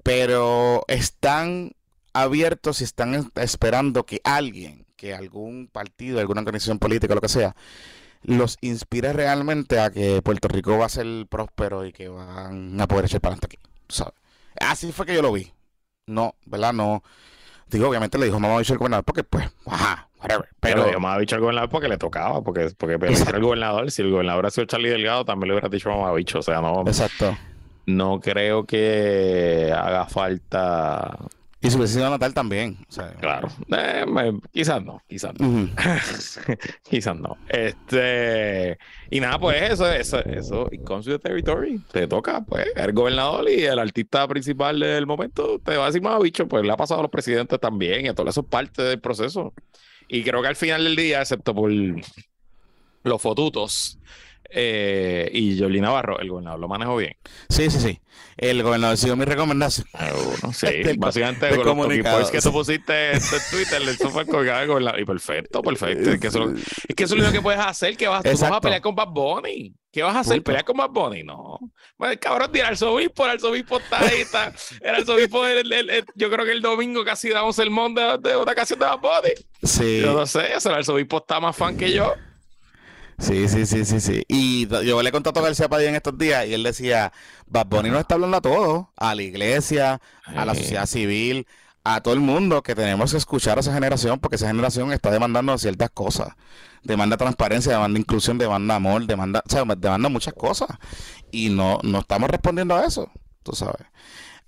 [0.03, 1.73] pero están
[2.21, 7.55] abiertos y están esperando que alguien, que algún partido, alguna organización política, lo que sea,
[8.23, 12.87] los inspire realmente a que Puerto Rico va a ser próspero y que van a
[12.87, 13.71] poder echar para adelante aquí.
[13.89, 14.13] ¿sabes?
[14.59, 15.51] Así fue que yo lo vi.
[16.07, 16.73] No, ¿verdad?
[16.73, 17.03] No.
[17.69, 20.07] Digo, obviamente le dijo mamá dicho el gobernador porque, pues, ajá,
[20.59, 24.01] pero, yo me ha dicho al gobernador porque le tocaba, porque, porque el gobernador, si
[24.01, 26.39] el gobernador ha sido Charlie Delgado, también le hubiera dicho mamá bicho.
[26.39, 26.81] O sea, no.
[26.87, 27.37] Exacto.
[27.85, 31.17] No creo que haga falta.
[31.67, 32.77] Y su vecino natal también.
[33.19, 33.49] claro.
[33.69, 35.69] Eh, quizás no, quizás no.
[36.89, 37.35] quizás no.
[37.49, 38.77] Este.
[39.09, 40.69] Y nada, pues eso, eso, eso.
[40.71, 41.79] Y con su territory.
[41.91, 46.01] Te toca, pues, el gobernador y el artista principal del momento te va a decir
[46.01, 48.47] más bicho, pues le ha pasado a los presidentes también y a todo eso es
[48.47, 49.53] parte del proceso.
[50.07, 53.99] Y creo que al final del día, excepto por los fotutos,
[54.49, 57.15] Eh, y Jolín Navarro, el gobernador lo manejó bien.
[57.49, 58.01] Sí, sí, sí.
[58.37, 59.87] El gobernador siguió mi recomendación.
[60.53, 63.19] sí, básicamente con los que tú pusiste en
[63.51, 66.11] Twitter, eso fue colgado Y perfecto, perfecto.
[66.11, 66.53] Es que, eso,
[66.87, 68.95] es que eso es lo que puedes hacer, que vas, tú vas a pelear con
[68.95, 69.73] Bad Bunny.
[69.91, 70.43] ¿Qué vas a hacer?
[70.43, 71.23] ¿Pelear con Bad Bunny?
[71.23, 71.59] No.
[71.97, 74.53] Bueno, el cabrón al arzobispo, el arzobispo está ahí, está.
[74.81, 75.41] El arzobispo,
[76.15, 78.99] yo creo que el domingo casi da un sermón de, de una canción de Bad
[78.99, 79.33] Bunny.
[79.63, 80.01] Sí.
[80.01, 82.13] Yo no sé, el arzobispo está más fan que yo.
[83.19, 84.23] Sí, sí, sí, sí, sí.
[84.27, 87.11] Y yo le conté a García Padilla en estos días y él decía,
[87.47, 91.47] Bad Bunny nos está hablando a todos, a la iglesia, a la sociedad civil,
[91.83, 95.09] a todo el mundo que tenemos que escuchar a esa generación porque esa generación está
[95.09, 96.29] demandando ciertas cosas.
[96.83, 100.69] Demanda transparencia, demanda inclusión, demanda amor, demanda, o sea, demanda muchas cosas.
[101.31, 103.87] Y no, no estamos respondiendo a eso, tú sabes.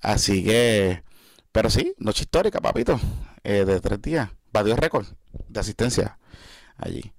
[0.02, 1.04] Así que,
[1.52, 3.00] pero sí, noche histórica, papito,
[3.44, 4.30] eh, de tres días.
[4.54, 5.08] Batió récord
[5.48, 6.20] de asistencia
[6.78, 7.14] allí.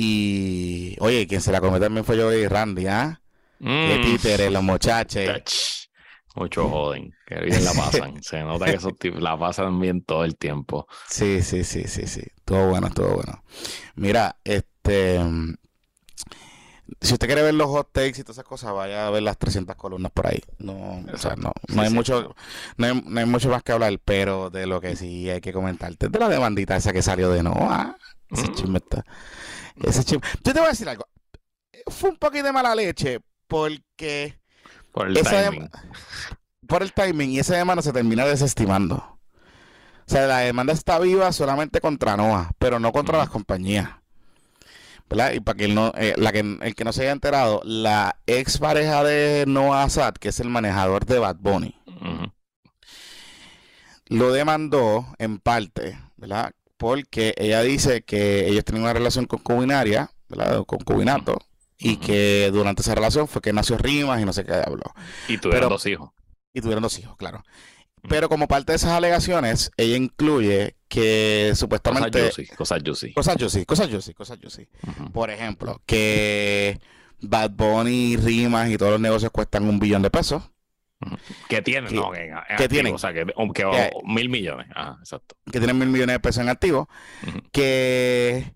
[0.00, 3.20] Y, oye, quien se la comió también fue yo y Randy, ¿ah?
[3.58, 4.04] Qué mm.
[4.04, 5.90] títeres, los muchachos.
[6.36, 8.14] Mucho joden, que bien la pasan.
[8.22, 10.86] Se nota que esos tipos la pasan bien todo el tiempo.
[11.08, 12.22] Sí, sí, sí, sí, sí.
[12.44, 13.42] Todo bueno, todo bueno.
[13.96, 15.20] Mira, este.
[17.00, 19.36] Si usted quiere ver los hot takes y todas esas cosas, vaya a ver las
[19.36, 20.40] 300 columnas por ahí.
[20.58, 22.36] No, o sea, no, no hay mucho,
[22.76, 25.52] no hay, no hay, mucho más que hablar, pero de lo que sí hay que
[25.52, 27.96] comentarte de la demandita esa que salió de Noah.
[28.30, 29.04] Ese chisme está.
[29.76, 31.06] Ese Yo te voy a decir algo.
[31.86, 34.38] Fue un poquito de mala leche porque.
[34.92, 35.70] Por el timing.
[36.66, 38.96] por el timing y esa demanda se termina desestimando.
[38.96, 43.90] O sea, la demanda está viva solamente contra NOAA, pero no contra las compañías.
[45.08, 45.32] ¿verdad?
[45.32, 48.58] Y para que, no, eh, la que el que no se haya enterado, la ex
[48.58, 51.74] pareja de Noah Assad, que es el manejador de Bad Bunny,
[54.06, 56.52] lo demandó en parte, ¿verdad?
[56.78, 60.64] Porque ella dice que ellos tienen una relación concubinaria, ¿verdad?
[60.64, 61.38] Concubinato,
[61.76, 64.94] y que durante esa relación fue que nació Rimas y no sé qué habló.
[65.28, 66.10] Y tuvieron dos hijos.
[66.54, 67.42] Y tuvieron dos hijos, claro.
[68.08, 72.20] Pero como parte de esas alegaciones, ella incluye que supuestamente...
[72.56, 73.64] Cosas juicy, cosas juicy.
[73.64, 74.68] Cosas juicy, cosas juicy,
[75.12, 76.80] Por ejemplo, que
[77.20, 80.44] Bad Bunny, Rimas y todos los negocios cuestan un billón de pesos.
[81.48, 82.94] Que tienen, no, que, tienen.
[82.94, 83.24] O sea, que,
[84.04, 84.66] mil millones.
[84.98, 85.36] Exacto.
[85.50, 86.88] Que tienen mil millones de pesos en activo.
[87.52, 88.52] Que,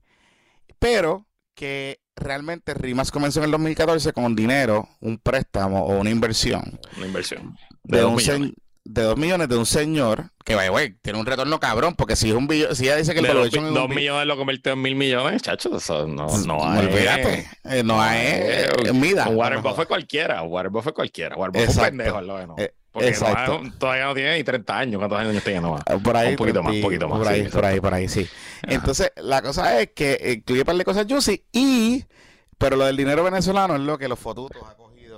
[0.79, 6.81] pero que realmente Rimas comenzó en el 2014 con dinero, un préstamo o una inversión.
[6.97, 7.57] Una inversión.
[7.85, 8.53] De, de un millones
[8.85, 12.31] de 2 millones de un señor que, vaya, güey, tiene un retorno cabrón, porque si
[12.31, 14.97] es un billón, si ella dice que el dos, dos millones lo convirtió en mil
[14.97, 16.87] millones, chacho, eso no, no hay.
[16.87, 21.71] Olvídate, eh, no hay eh, eh Warren Buffett cualquiera, un Warren Buffett cualquiera, Warren Buffett
[21.71, 22.59] es pendejo, lo menos.
[22.59, 23.61] Eh, porque exacto.
[23.63, 24.99] No, todavía no tiene ni 30 años.
[24.99, 25.83] ¿Cuántos años tiene nomás?
[25.87, 26.31] Ah, por ahí.
[26.33, 27.19] Un poquito más, un poquito más.
[27.19, 28.29] Por ahí, por ahí, por ahí, sí.
[28.65, 32.05] Entonces, la cosa es que incluye par de cosas juicy y...
[32.59, 34.63] Pero lo del dinero venezolano es lo que los fotutos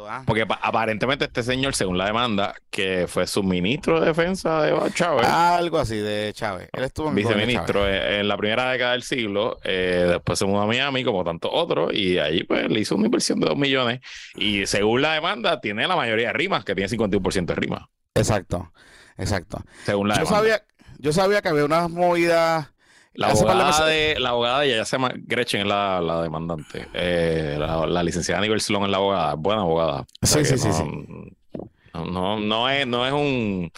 [0.08, 0.22] Ah.
[0.26, 5.26] Porque aparentemente este señor, según la demanda, que fue suministro de defensa de Chávez.
[5.26, 6.68] Algo así de Chávez.
[6.72, 9.58] Él estuvo en viceministro en la primera década del siglo.
[9.64, 13.06] Eh, después se mudó a Miami, como tantos otros, y ahí pues le hizo una
[13.06, 14.00] inversión de 2 millones.
[14.36, 17.82] Y según la demanda, tiene la mayoría de rimas, que tiene 51% de rimas.
[18.14, 18.72] Exacto,
[19.16, 19.64] exacto.
[19.84, 20.64] Según la yo Sabía,
[20.98, 22.73] yo sabía que había unas movidas
[23.14, 26.88] la abogada, de, la abogada de ella se llama Gretchen, es la, la demandante.
[26.92, 30.06] Eh, la, licenciada Nivel Sloan es la abogada, buena abogada.
[30.22, 30.68] Sí, sí, sí,
[31.94, 33.70] no, No, es, no es un.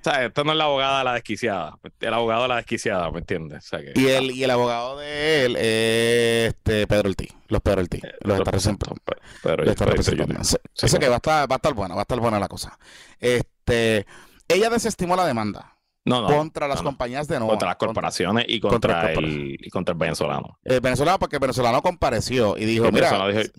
[0.00, 1.78] O sea, esta no es la abogada de la desquiciada.
[2.00, 3.70] El abogado de la desquiciada, ¿me entiendes?
[3.94, 7.34] y, el, y el abogado de él es este, Pedro Ortiz.
[7.48, 8.04] Los Pedro Ortiz.
[8.04, 9.02] Eh, los, está representando.
[9.42, 10.42] Pero, está representando.
[10.42, 12.78] Sé, que va a, estar, va a estar buena, va a estar buena la cosa.
[13.18, 14.06] Este,
[14.48, 15.76] ella desestimó la demanda.
[16.04, 17.50] No, no, contra las compañías de nuevo.
[17.50, 20.58] Contra las corporaciones y contra, el, y contra el venezolano.
[20.64, 23.50] El venezolano, porque el venezolano compareció y dijo: Mira, dije,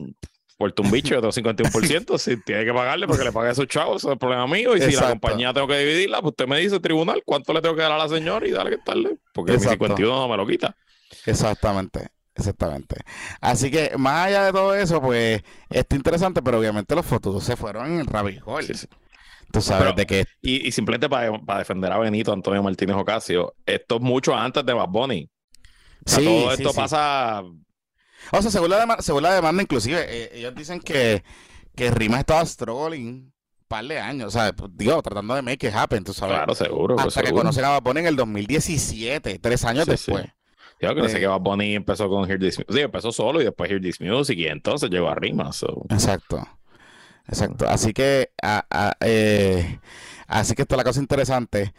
[0.61, 3.67] puerto un bicho, yo tengo 51%, si tiene que pagarle porque le pague a esos
[3.67, 4.75] chavos, eso es el problema mío.
[4.75, 7.75] Y si la compañía tengo que dividirla, pues usted me dice, tribunal, ¿cuánto le tengo
[7.75, 9.17] que dar a la señora y darle que darle?
[9.33, 10.75] Porque mi 51 no me lo quita.
[11.25, 12.09] Exactamente.
[12.33, 12.95] Exactamente.
[13.41, 17.55] Así que más allá de todo eso, pues está interesante, pero obviamente los fotos se
[17.55, 18.41] fueron en el rabbit
[19.51, 20.25] Tú sabes de qué.
[20.41, 24.89] Y, simplemente para, defender a Benito Antonio Martínez Ocasio, esto es mucho antes de Bad
[24.89, 25.29] Bunny.
[26.05, 27.43] sí, todo esto pasa.
[28.31, 31.23] O sea, según la, demanda, según la demanda, inclusive, eh, ellos dicen que,
[31.75, 33.33] que Rimas estaba struggling un
[33.67, 36.35] par de años, o sea, pues, digo, tratando de make it happen, tú sabes.
[36.35, 36.99] Claro, seguro.
[36.99, 40.25] Hasta que conocen a Bad Bunny en el 2017, tres años después.
[40.81, 42.73] Yo que no sé que Bad Bunny empezó con Hear This Music.
[42.73, 45.63] Sí, empezó solo y después Hear This Music y entonces llegó a Rimas.
[45.89, 46.47] Exacto.
[47.31, 47.67] Exacto.
[47.67, 48.31] Así que,
[48.99, 49.79] eh,
[50.27, 51.73] así que esto es la cosa interesante.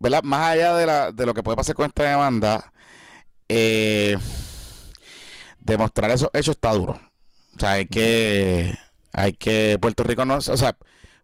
[0.00, 0.22] ¿Verdad?
[0.24, 2.72] Más allá de, la, de lo que puede pasar con esta demanda,
[3.48, 4.16] eh,
[5.60, 7.00] demostrar esos hechos está duro.
[7.56, 8.74] O sea, hay que,
[9.12, 10.76] hay que, Puerto Rico no, o sea,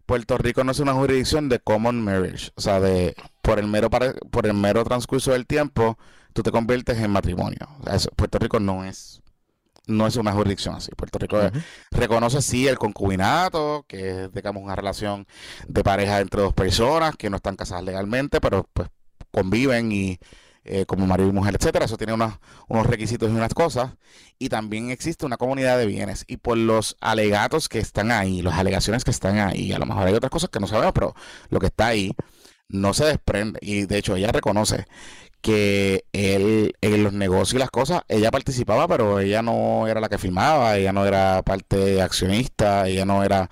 [0.05, 3.89] Puerto Rico no es una jurisdicción de common marriage, o sea, de por el mero
[3.89, 5.97] por el mero transcurso del tiempo,
[6.33, 7.67] tú te conviertes en matrimonio.
[8.15, 9.21] Puerto Rico no es
[9.87, 10.91] no es una jurisdicción así.
[10.95, 11.39] Puerto Rico
[11.91, 15.27] reconoce sí el concubinato, que es digamos una relación
[15.67, 18.89] de pareja entre dos personas que no están casadas legalmente, pero pues
[19.31, 20.19] conviven y
[20.67, 21.85] eh, como marido y mujer, etcétera.
[21.85, 23.93] Eso tiene unos, unos requisitos y unas cosas.
[24.39, 26.25] Y también existe una comunidad de bienes.
[26.27, 30.07] Y por los alegatos que están ahí, las alegaciones que están ahí, a lo mejor
[30.07, 31.13] hay otras cosas que no sabemos, pero
[31.49, 32.13] lo que está ahí
[32.67, 33.59] no se desprende.
[33.61, 34.87] Y de hecho ella reconoce
[35.45, 40.09] que él, en los negocios y las cosas, ella participaba, pero ella no era la
[40.09, 43.51] que firmaba, ella no era parte accionista, ella no era,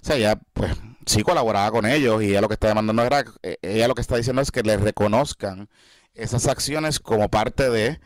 [0.00, 3.24] o sea, ella pues sí colaboraba con ellos y ella lo que está demandando era,
[3.42, 5.68] eh, ella lo que está diciendo es que le reconozcan
[6.14, 7.98] esas acciones como parte de,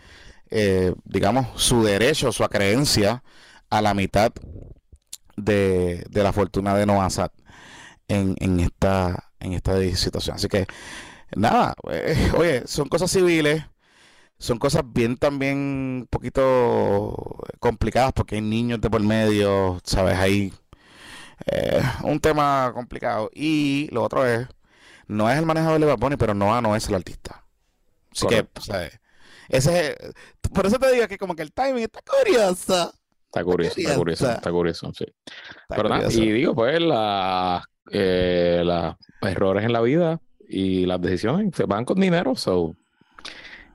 [0.49, 3.23] eh, digamos, su derecho, su creencia
[3.69, 4.33] a la mitad
[5.37, 7.11] de, de la fortuna de Noah
[8.09, 10.37] en, en, esta, en esta situación.
[10.37, 10.67] Así que,
[11.35, 13.65] nada, eh, oye, son cosas civiles,
[14.39, 20.17] son cosas bien también un poquito complicadas porque hay niños de por medio, ¿sabes?
[20.17, 20.53] Hay
[21.47, 23.31] eh, un tema complicado.
[23.35, 24.47] Y lo otro es,
[25.07, 27.45] no es el manejo de Leva pero Noah no es el artista.
[28.13, 28.99] Así que, ¿sabes?
[29.49, 29.97] Ese
[30.53, 32.93] por eso te digo que como que el timing está curioso.
[33.27, 35.05] Está curioso, está curioso, está curioso, sí.
[35.69, 38.97] Pero nada, y digo, pues, la, eh, los
[39.31, 42.75] errores en la vida y las decisiones se van con dinero, so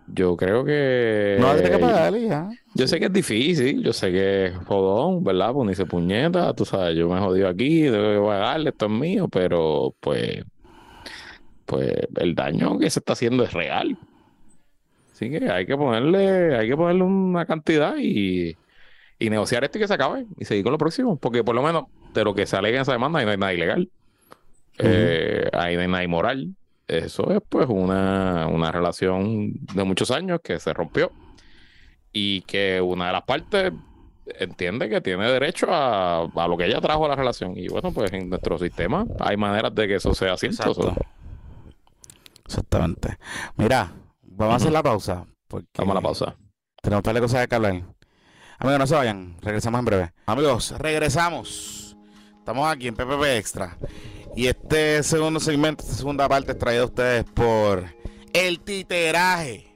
[0.07, 1.37] yo creo que.
[1.39, 2.49] No hay que pagarle ya.
[2.73, 5.53] Yo sé que es difícil, yo sé que es jodón, ¿verdad?
[5.53, 8.91] Pues ni se puñeta, tú sabes, yo me he jodido aquí, debo pagarle, esto es
[8.91, 10.43] mío, pero pues.
[11.65, 13.97] Pues el daño que se está haciendo es real.
[15.13, 18.57] Así que hay que ponerle, hay que ponerle una cantidad y,
[19.17, 21.15] y negociar esto y que se acabe y seguir con lo próximo.
[21.15, 23.37] Porque por lo menos de lo que se alega en esa demanda ahí no hay
[23.37, 23.89] nada ilegal.
[24.79, 26.55] Eh, ahí no hay nada inmoral.
[26.91, 31.11] Eso es pues una, una relación de muchos años que se rompió
[32.11, 33.71] y que una de las partes
[34.25, 37.57] entiende que tiene derecho a, a, lo que ella trajo a la relación.
[37.57, 40.95] Y bueno, pues en nuestro sistema hay maneras de que eso sea cierto.
[42.45, 43.17] Exactamente.
[43.55, 43.91] Mira,
[44.41, 45.25] Vamos a hacer la pausa.
[45.49, 46.35] Vamos a la pausa.
[46.81, 47.83] Tenemos de cosas que hablar.
[48.57, 49.35] Amigos, no se vayan.
[49.41, 50.13] Regresamos en breve.
[50.25, 51.95] Amigos, regresamos.
[52.39, 53.77] Estamos aquí en PPP Extra.
[54.35, 57.85] Y este segundo segmento, esta segunda parte es traída a ustedes por
[58.33, 59.75] el titeraje.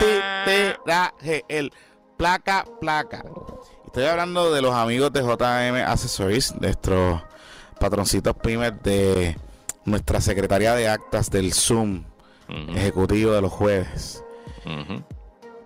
[0.00, 1.44] el titeraje.
[1.48, 1.72] El
[2.16, 3.24] placa, placa.
[3.86, 7.22] Estoy hablando de los amigos de JM Accessories, nuestros
[7.80, 9.36] patroncitos pymes de
[9.84, 12.04] nuestra secretaría de actas del Zoom
[12.48, 14.22] ejecutivo de los jueves.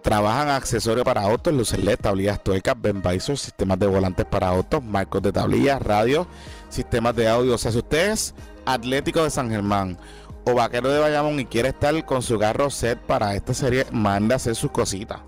[0.03, 5.21] Trabajan accesorios para autos, luces LED, tablillas tuercas, Ben sistemas de volantes para autos, marcos
[5.21, 6.27] de tablillas, radio,
[6.71, 7.55] sistemas de audio.
[7.55, 9.99] O sea, si usted es atlético de San Germán
[10.45, 14.35] o vaquero de Bayamón y quiere estar con su carro set para esta serie, manda
[14.35, 15.21] a hacer sus cositas.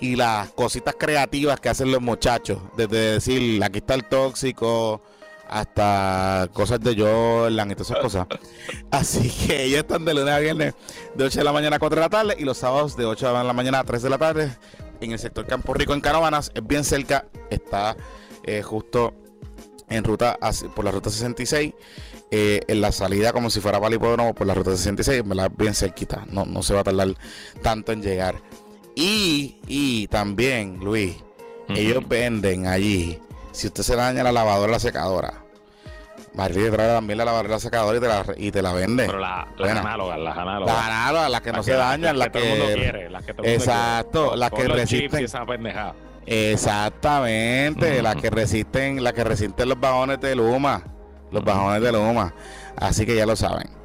[0.00, 2.60] y las cositas creativas que hacen los muchachos.
[2.78, 5.02] Desde decir, aquí está el tóxico,
[5.50, 8.26] hasta cosas de Jordan y todas esas cosas.
[8.90, 10.72] Así que ellos están de lunes a viernes
[11.14, 13.36] de 8 de la mañana a 4 de la tarde y los sábados de 8
[13.36, 14.50] de la mañana a 3 de la tarde
[15.00, 16.50] en el sector Campo Rico en Caravanas.
[16.54, 17.96] Es bien cerca, está
[18.44, 19.14] eh, justo
[19.88, 20.38] en ruta
[20.74, 21.74] por la ruta 66.
[22.32, 25.24] Eh, en la salida como si fuera para el por la ruta 66,
[25.58, 27.16] bien cerquita, no, no se va a tardar
[27.60, 28.40] tanto en llegar.
[28.94, 31.16] Y, y también, Luis,
[31.68, 33.20] ellos venden allí
[33.52, 35.44] si usted se daña la lavadora, la secadora,
[36.34, 39.06] María trae también la la secadora y te la, y te la vende.
[39.06, 40.74] Pero la, las análogas, las análogas.
[40.74, 43.34] Las análogas, las que no se dañan, las que, todo el mundo quiere, las que
[43.34, 45.24] todo mundo Exacto, las que resisten.
[45.24, 45.44] Esa
[46.26, 50.84] Exactamente, las que resisten, las que resisten los vagones de Luma,
[51.32, 52.32] los vagones de Luma.
[52.76, 53.79] Así que ya lo saben.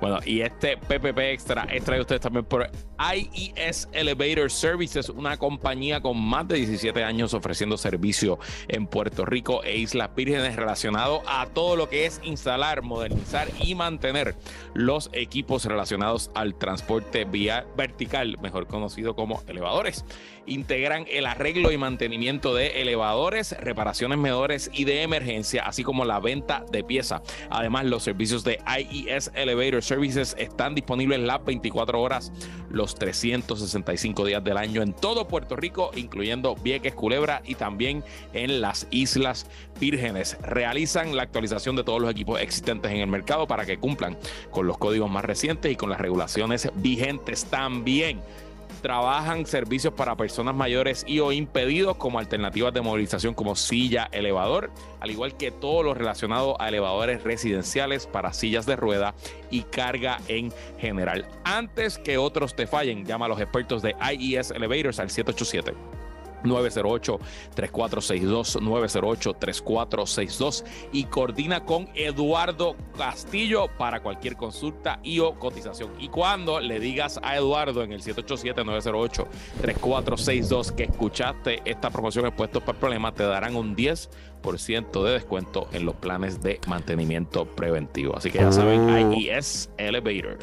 [0.00, 2.70] Bueno, y este PPP Extra es traído ustedes también por
[3.14, 8.38] IES Elevator Services, una compañía con más de 17 años ofreciendo servicio
[8.68, 13.74] en Puerto Rico e Islas Vírgenes relacionado a todo lo que es instalar, modernizar y
[13.74, 14.36] mantener
[14.74, 20.04] los equipos relacionados al transporte vía vertical, mejor conocido como elevadores.
[20.46, 26.20] Integran el arreglo y mantenimiento de elevadores, reparaciones menores y de emergencia, así como la
[26.20, 27.22] venta de piezas.
[27.50, 32.32] Además, los servicios de IES Elevator Services están disponibles las 24 horas,
[32.70, 38.60] los 365 días del año en todo Puerto Rico, incluyendo Vieques, Culebra y también en
[38.60, 39.46] las Islas
[39.80, 40.38] Vírgenes.
[40.42, 44.16] Realizan la actualización de todos los equipos existentes en el mercado para que cumplan
[44.50, 48.20] con los códigos más recientes y con las regulaciones vigentes también
[48.82, 54.70] trabajan servicios para personas mayores y o impedidos como alternativas de movilización como silla, elevador,
[55.00, 59.14] al igual que todo lo relacionado a elevadores residenciales para sillas de rueda
[59.50, 61.26] y carga en general.
[61.44, 66.05] Antes que otros te fallen, llama a los expertos de IES Elevators al 787.
[66.44, 75.92] 908-3462, 908-3462 y coordina con Eduardo Castillo para cualquier consulta y o cotización.
[75.98, 82.78] Y cuando le digas a Eduardo en el 787-908-3462 que escuchaste esta promoción expuestos para
[82.78, 88.16] problemas, te darán un 10% de descuento en los planes de mantenimiento preventivo.
[88.16, 90.38] Así que ya saben, ahí es Elevator.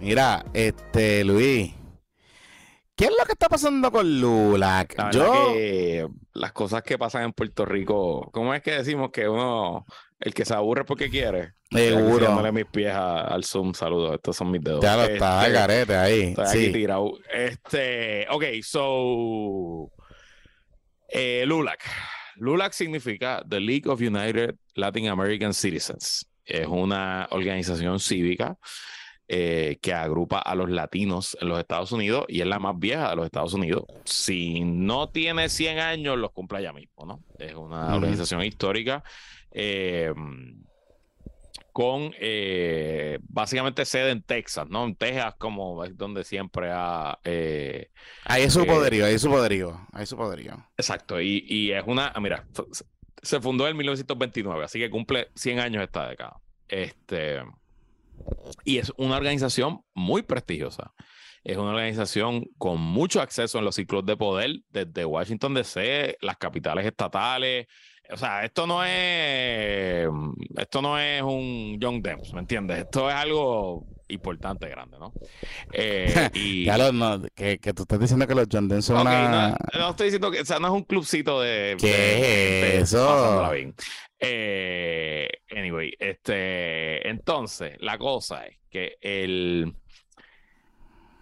[0.00, 1.72] Mira, este Luis.
[2.96, 4.86] ¿Qué es lo que está pasando con Lula?
[5.12, 5.52] Yo...
[5.52, 9.84] Que las cosas que pasan en Puerto Rico, ¿cómo es que decimos que uno,
[10.18, 11.52] el que se aburre porque quiere?
[11.70, 12.24] Seguro.
[12.24, 14.80] Dándole mis pies al Zoom, saludos, estos son mis dedos.
[14.82, 16.22] Ya lo está, este, garete ahí.
[16.28, 16.58] Estoy sí.
[16.64, 17.18] aquí tirado.
[17.30, 19.92] Este, ok, so,
[21.08, 21.80] eh, LULAC.
[22.36, 26.26] LULAC significa The League of United Latin American Citizens.
[26.46, 28.56] Es una organización cívica
[29.28, 33.10] eh, que agrupa a los latinos en los Estados Unidos y es la más vieja
[33.10, 33.84] de los Estados Unidos.
[34.04, 37.24] Si no tiene 100 años, los cumple ya mismo, ¿no?
[37.38, 39.02] Es una organización histórica.
[39.50, 40.12] Eh,
[41.72, 44.84] con eh, básicamente sede en Texas, ¿no?
[44.84, 47.18] En Texas, como es donde siempre ha.
[48.24, 50.68] ahí es su poderío, ahí es su poderío, ahí es su poderío.
[50.76, 52.14] Exacto, y, y es una.
[52.20, 52.46] Mira,
[53.22, 56.40] se fundó en 1929, así que cumple 100 años esta década.
[56.68, 57.42] Este.
[58.64, 60.92] Y es una organización muy prestigiosa.
[61.44, 66.36] Es una organización con mucho acceso en los ciclos de poder, desde Washington DC, las
[66.38, 67.66] capitales estatales.
[68.10, 70.08] O sea, esto no es,
[70.56, 72.78] esto no es un Young Dems, ¿me entiendes?
[72.78, 75.12] Esto es algo importante, grande, ¿no?
[75.72, 76.66] Eh, y...
[76.92, 79.56] no, que, que, tú estás diciendo que los John Dems son una...
[79.74, 81.76] no, estoy diciendo que, o sea, no es un clubcito de...
[81.78, 83.52] ¿Qué es eso?
[84.18, 89.74] Eh, anyway, este, entonces, la cosa es que el,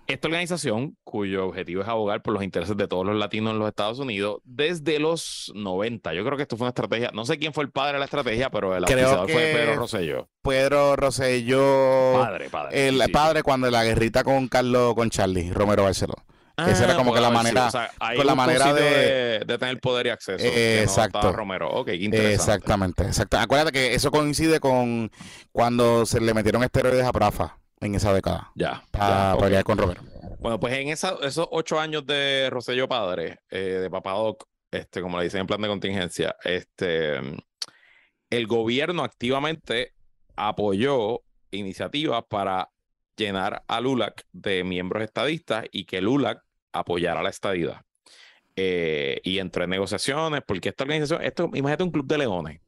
[0.06, 3.68] esta organización, cuyo objetivo es abogar por los intereses de todos los latinos en los
[3.68, 7.52] Estados Unidos, desde los 90, yo creo que esto fue una estrategia, no sé quién
[7.52, 10.28] fue el padre de la estrategia, pero el creo fue Pedro Rosselló.
[10.42, 12.12] Pedro Rosselló.
[12.14, 12.88] Padre, padre.
[12.88, 16.14] El padre cuando la guerrita con Carlos, con Charlie, Romero Barceló.
[16.56, 17.68] Ah, Esa era como que la manera,
[18.14, 19.40] con la manera de...
[19.44, 19.58] de...
[19.58, 20.44] tener poder y acceso.
[20.44, 21.32] exacto.
[21.32, 21.68] Romero.
[21.68, 22.34] Ok, interesante.
[22.34, 23.38] Exactamente, exacto.
[23.38, 25.10] Acuérdate que eso coincide con
[25.50, 28.50] cuando se le metieron esteroides a Prafa en esa década.
[28.54, 28.82] Ya.
[28.90, 30.02] Para pelear con Romero.
[30.38, 35.24] Bueno, pues en esos ocho años de Rosello Padre, eh, de Papadoc, este, como le
[35.24, 37.18] dicen en plan de contingencia, este,
[38.30, 39.94] el gobierno activamente
[40.36, 41.20] apoyó
[41.50, 42.70] iniciativas para
[43.16, 47.82] llenar a LULAC de miembros estadistas y que LULAC apoyara la estadidad.
[48.56, 52.60] Eh, y entre negociaciones, porque esta organización, esto, imagínate un club de leones,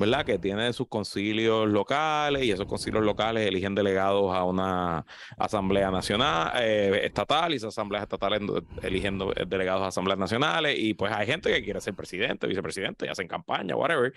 [0.00, 0.24] ¿verdad?
[0.24, 5.06] Que tiene sus concilios locales y esos concilios locales eligen delegados a una
[5.38, 8.40] asamblea nacional, eh, estatal, y esas asambleas estatales
[8.82, 13.08] eligen delegados a asambleas nacionales, y pues hay gente que quiere ser presidente, vicepresidente, y
[13.08, 14.12] hacen campaña, whatever.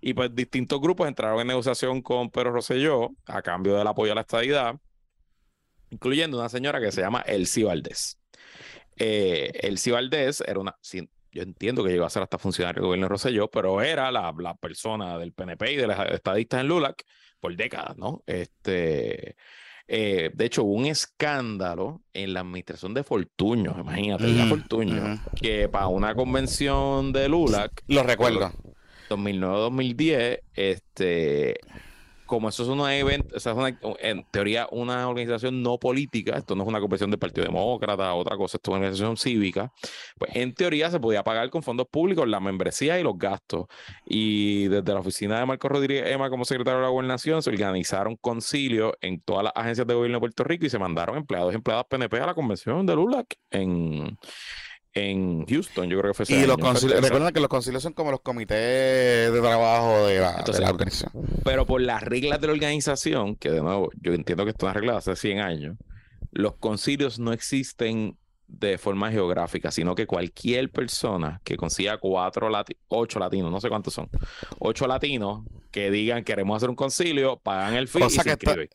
[0.00, 4.14] Y pues distintos grupos entraron en negociación con Pedro Rosselló a cambio del apoyo a
[4.14, 4.76] la estadidad
[5.92, 8.18] incluyendo una señora que se llama Elsie Valdés.
[8.96, 10.76] Eh, Elsie Valdés era una,
[11.32, 14.34] yo entiendo que llegó a ser hasta funcionario del gobierno de Rosselló, pero era la,
[14.38, 17.02] la, persona del PNP y de los estadistas en LULAC
[17.40, 18.22] por décadas, ¿no?
[18.26, 19.36] Este,
[19.88, 25.68] eh, de hecho, hubo un escándalo en la administración de Fortuño, imagínate, de Fortuño, que
[25.68, 27.82] para una convención de LULAC.
[27.88, 28.52] Lo recuerdo.
[29.08, 31.60] 2009-2010, este
[32.32, 33.46] como eso es una evento, es
[33.98, 38.38] en teoría una organización no política, esto no es una convención del Partido Demócrata, otra
[38.38, 39.70] cosa, esto es una organización cívica,
[40.16, 43.66] pues en teoría se podía pagar con fondos públicos la membresía y los gastos.
[44.06, 48.16] Y desde la oficina de Marco Rodríguez Emma como secretario de la Gobernación se organizaron
[48.16, 51.56] concilios en todas las agencias de gobierno de Puerto Rico y se mandaron empleados y
[51.56, 54.16] empleadas PNP a la convención de LULAC en
[54.94, 58.20] en Houston, yo creo que fue Y los recuerden que los concilios son como los
[58.20, 61.12] comités de trabajo de la, organización.
[61.44, 64.70] Pero por las reglas de la organización, que de nuevo, yo entiendo que esto es
[64.70, 65.76] arreglado hace 100 años,
[66.30, 68.16] los concilios no existen
[68.52, 73.70] de forma geográfica, sino que cualquier persona que consiga cuatro latinos, ocho latinos, no sé
[73.70, 74.10] cuántos son,
[74.58, 78.68] ocho latinos que digan queremos hacer un concilio, pagan el fee y se inscriben.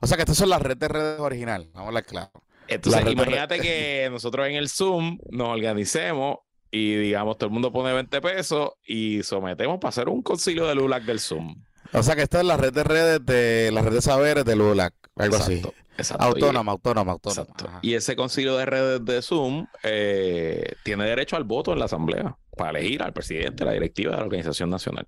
[0.00, 2.43] o sea que estas son las redes de redes original, vamos a hablar claro.
[2.68, 6.38] Entonces, imagínate que nosotros en el Zoom nos organicemos
[6.70, 10.74] y digamos, todo el mundo pone 20 pesos y sometemos para hacer un concilio de
[10.74, 11.62] LULAC del Zoom.
[11.92, 14.56] O sea que esta es la red de redes de la red de saberes de
[14.56, 15.62] LULAC, algo así.
[15.96, 16.24] Exacto.
[16.24, 17.78] Autónoma, autónoma, autónoma.
[17.82, 22.36] Y ese concilio de redes de Zoom eh, tiene derecho al voto en la asamblea
[22.56, 25.06] para elegir al presidente, la directiva de la organización nacional.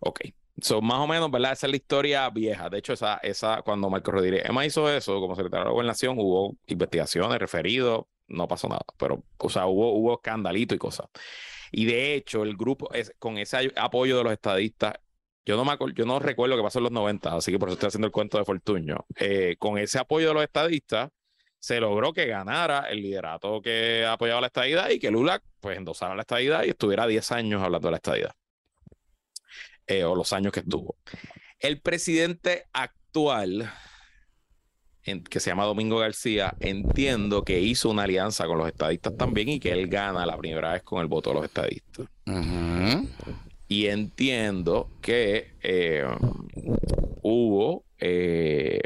[0.00, 0.20] Ok.
[0.62, 1.52] So, más o menos, ¿verdad?
[1.52, 2.70] Esa es la historia vieja.
[2.70, 6.16] De hecho, esa, esa, cuando Marco Rodríguez Emma hizo eso como secretario de la gobernación,
[6.18, 8.82] hubo investigaciones, referidos, no pasó nada.
[8.98, 11.08] Pero, o sea, hubo, hubo escandalito y cosas.
[11.72, 14.94] Y de hecho, el grupo, es, con ese apoyo de los estadistas,
[15.44, 17.74] yo no, me yo no recuerdo qué pasó en los 90, así que por eso
[17.74, 19.06] estoy haciendo el cuento de Fortuño.
[19.16, 21.10] Eh, con ese apoyo de los estadistas,
[21.58, 26.14] se logró que ganara el liderato que apoyaba la estadidad y que Lula, pues, endosara
[26.14, 28.32] la estadidad y estuviera 10 años hablando de la estadidad.
[29.86, 30.96] Eh, o los años que estuvo.
[31.60, 33.70] El presidente actual,
[35.02, 39.60] que se llama Domingo García, entiendo que hizo una alianza con los estadistas también y
[39.60, 42.08] que él gana la primera vez con el voto de los estadistas.
[43.68, 46.04] Y entiendo que eh,
[47.22, 48.80] hubo eh,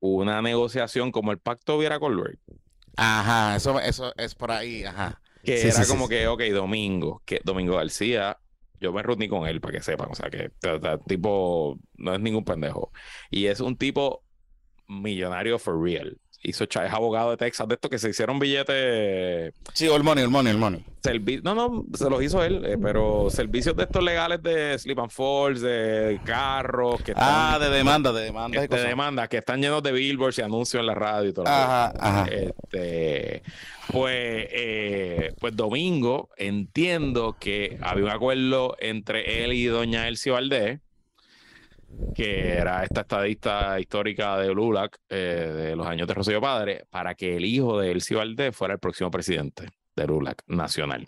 [0.00, 2.38] una negociación como el pacto Viera Colbert.
[2.96, 5.20] Ajá, eso, eso es por ahí, ajá.
[5.42, 8.38] Que era como que, ok, Domingo, que Domingo García
[8.82, 10.50] yo me reuní con él para que sepan, o sea, que
[11.06, 12.92] tipo no es ningún pendejo.
[13.30, 14.24] Y es un tipo
[14.88, 16.18] millonario for real.
[16.44, 19.54] Hizo, es abogado de Texas, de estos que se hicieron billetes.
[19.74, 20.84] Sí, el money, el money, el money.
[21.44, 25.10] no, no, se los hizo él, eh, pero servicios de estos legales de Slip and
[25.10, 27.00] Falls, de carros.
[27.02, 28.60] Que ah, de demanda, de demanda.
[28.60, 31.46] de demanda, que están llenos de billboards y anuncios en la radio y todo.
[31.46, 32.26] Ajá, ajá.
[32.28, 33.42] Este,
[33.92, 40.80] pues, eh, pues Domingo, entiendo que había un acuerdo entre él y doña Elsie Valdés,
[42.14, 47.14] que era esta estadista histórica de LULAC eh, de los años de Rocío Padre, para
[47.14, 51.06] que el hijo de Elsie Valdés fuera el próximo presidente de LULAC nacional.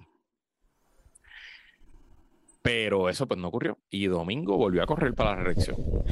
[2.62, 3.78] Pero eso pues no ocurrió.
[3.90, 5.76] Y Domingo volvió a correr para la reelección.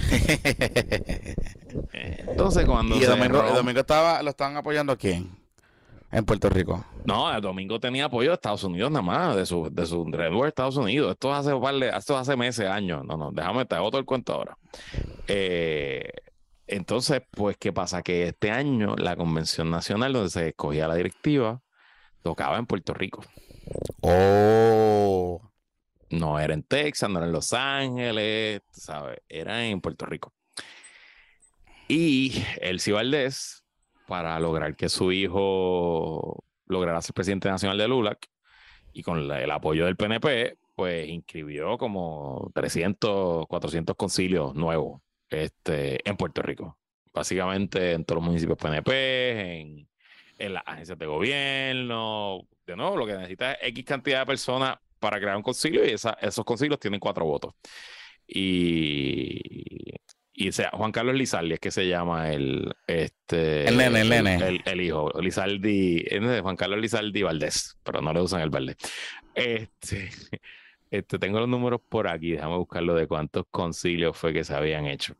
[1.94, 2.96] Entonces cuando...
[2.96, 5.41] ¿Y Domingo, Domingo estaba, lo estaban apoyando a quién?
[6.12, 6.84] En Puerto Rico.
[7.04, 10.48] No, el domingo tenía apoyo de Estados Unidos nada más, de su, de su de
[10.48, 11.12] Estados Unidos.
[11.12, 11.52] Esto hace,
[11.96, 13.02] esto hace meses, años.
[13.04, 14.56] No, no, déjame, te hago todo el cuento ahora.
[15.26, 16.10] Eh,
[16.66, 18.02] entonces, pues, ¿qué pasa?
[18.02, 21.62] Que este año la convención nacional donde se escogía la directiva
[22.22, 23.24] tocaba en Puerto Rico.
[24.02, 25.40] Oh.
[26.10, 29.18] No era en Texas, no era en Los Ángeles, ¿sabes?
[29.30, 30.34] Era en Puerto Rico.
[31.88, 33.61] Y el Valdés
[34.06, 38.28] para lograr que su hijo lograra ser presidente nacional de LULAC
[38.92, 45.00] y con el apoyo del PNP, pues inscribió como 300, 400 concilios nuevos
[45.30, 46.78] este, en Puerto Rico.
[47.12, 49.88] Básicamente en todos los municipios PNP, en,
[50.38, 52.48] las agencias de gobierno.
[52.66, 55.90] De nuevo, lo que necesita es X cantidad de personas para crear un concilio y
[55.90, 57.54] esos concilios tienen cuatro votos.
[58.26, 59.94] Y
[60.34, 64.62] y sea Juan Carlos Lizaldi es que se llama el este el nene, el nene.
[64.64, 66.06] El, hijo, Lizaldi,
[66.40, 68.76] Juan Carlos Lizaldi Valdés, pero no le usan el Valdés.
[69.34, 70.10] Este,
[70.90, 74.86] este, tengo los números por aquí, déjame buscarlo de cuántos concilios fue que se habían
[74.86, 75.14] hecho.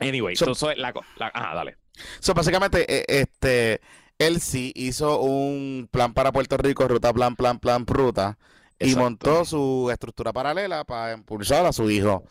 [0.00, 1.76] Anyway, so, la, ah, dale.
[2.18, 3.80] So, básicamente, e, este,
[4.18, 8.36] él sí hizo un plan para Puerto Rico, ruta, plan, plan, plan, ruta,
[8.80, 12.24] y montó su estructura paralela para impulsar a su hijo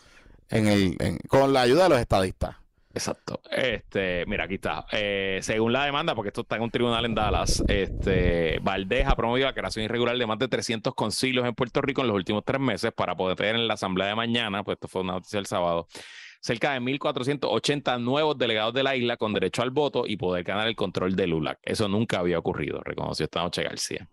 [1.27, 2.55] con la ayuda de los estadistas.
[2.93, 3.41] Exacto.
[3.49, 4.85] Este, mira, aquí está.
[4.91, 9.15] Eh, según la demanda, porque esto está en un tribunal en Dallas, este, Valdez ha
[9.15, 12.43] promovido la creación irregular de más de 300 concilios en Puerto Rico en los últimos
[12.45, 15.39] tres meses para poder tener en la asamblea de mañana, pues esto fue una noticia
[15.39, 15.87] el sábado,
[16.39, 20.67] cerca de 1.480 nuevos delegados de la isla con derecho al voto y poder ganar
[20.67, 21.59] el control del ULAC.
[21.63, 24.07] Eso nunca había ocurrido, reconoció esta noche García.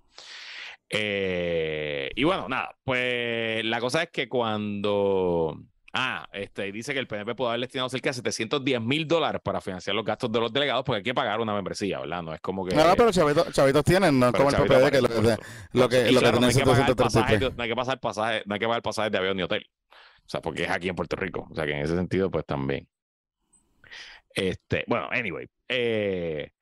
[0.89, 5.57] Eh, y bueno, nada, pues la cosa es que cuando
[5.93, 9.61] Ah, este, dice que el PNP pudo haber destinado cerca de 710 mil dólares para
[9.61, 12.23] financiar los gastos de los delegados porque hay que pagar una membresía, ¿verdad?
[12.23, 12.77] No es como que.
[12.77, 15.37] No, no pero chavitos, chavitos tienen, no es como el PPD que lo, que,
[15.73, 18.83] lo que, lo que tiene 730 No hay que pasar pasaje, no hay que pagar
[18.83, 19.69] pasajes de avión ni hotel.
[19.91, 21.49] O sea, porque es aquí en Puerto Rico.
[21.51, 22.87] O sea, que en ese sentido, pues también.
[24.33, 25.49] Este, bueno, anyway.
[25.67, 26.53] Eh,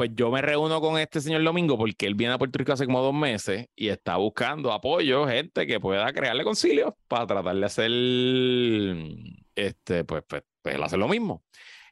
[0.00, 2.86] pues yo me reúno con este señor Domingo porque él viene a Puerto Rico hace
[2.86, 7.66] como dos meses y está buscando apoyo, gente que pueda crearle concilio para tratar de
[7.66, 7.90] hacer,
[9.54, 11.44] este, pues, pues, pues, él hace lo mismo.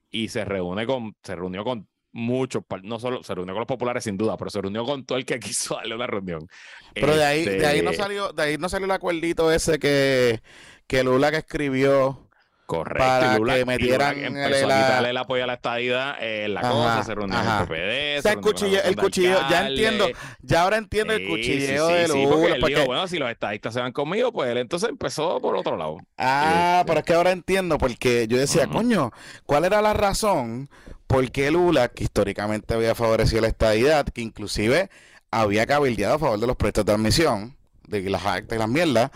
[0.09, 4.05] Y se reúne con, se reunió con muchos, no solo se reunió con los populares
[4.05, 6.49] sin duda, pero se reunió con todo el que quiso darle una reunión.
[6.95, 9.79] Pero de ahí, de ahí no este salió, de ahí no salió el acuerdito ese
[9.79, 10.41] que,
[10.87, 12.28] que Lula que escribió
[12.69, 13.03] Correcto.
[13.03, 17.15] Para que metieran empezó a quitarle el apoyo a la estadidad en la cosa, se
[17.15, 18.19] reunió en el PPD.
[18.19, 20.07] O sea, el cuchillo, el cuchillo, ya entiendo,
[20.43, 22.29] ya ahora entiendo el cuchilleo de Lula.
[22.29, 22.75] porque, porque...
[22.75, 25.97] Dijo, bueno, si los estadistas se van conmigo, pues él entonces empezó por otro lado.
[26.19, 26.89] Ah, este.
[26.89, 29.13] pero es que ahora entiendo, porque yo decía, coño,
[29.47, 30.69] ¿cuál era la razón
[31.07, 34.91] por qué Lula, que históricamente había favorecido la estadidad, que inclusive
[35.31, 37.57] había cabildeado a favor de los proyectos de admisión,
[37.87, 39.11] de las actas y las mierdas,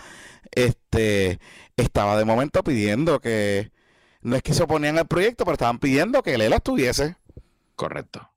[0.50, 1.38] este
[1.76, 3.70] estaba de momento pidiendo que,
[4.20, 7.16] no es que se oponían al proyecto, pero estaban pidiendo que Lela estuviese.
[7.76, 8.28] Correcto.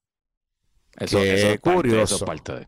[0.97, 2.25] Eso, es curioso.
[2.25, 2.67] Parte,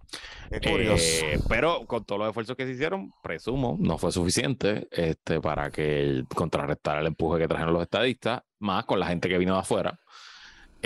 [0.52, 5.70] eh, pero con todos los esfuerzos que se hicieron, presumo, no fue suficiente este, para
[5.72, 9.60] que contrarrestar el empuje que trajeron los estadistas, más con la gente que vino de
[9.60, 10.00] afuera.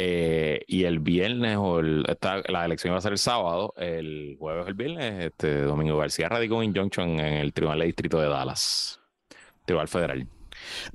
[0.03, 4.67] Eh, y el viernes, o la elección iba a ser el sábado, el jueves o
[4.67, 8.99] el viernes, este, Domingo García radicó un injunction en el Tribunal de Distrito de Dallas.
[9.63, 10.27] Tribunal Federal.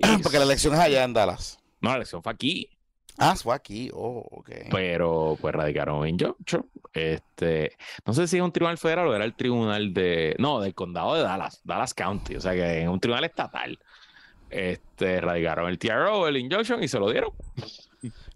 [0.02, 1.61] Ah, porque la elección es allá en Dallas.
[1.80, 2.68] No, la elección fue aquí.
[3.16, 4.50] Ah, fue aquí, oh, ok.
[4.72, 6.64] Pero pues radicaron en Georgia.
[6.92, 10.74] Este, no sé si es un tribunal federal o era el tribunal de, no, del
[10.74, 13.78] condado de Dallas, Dallas County, o sea que en un tribunal estatal.
[14.50, 17.30] Este, radicaron el TRO, el injunction y se lo dieron.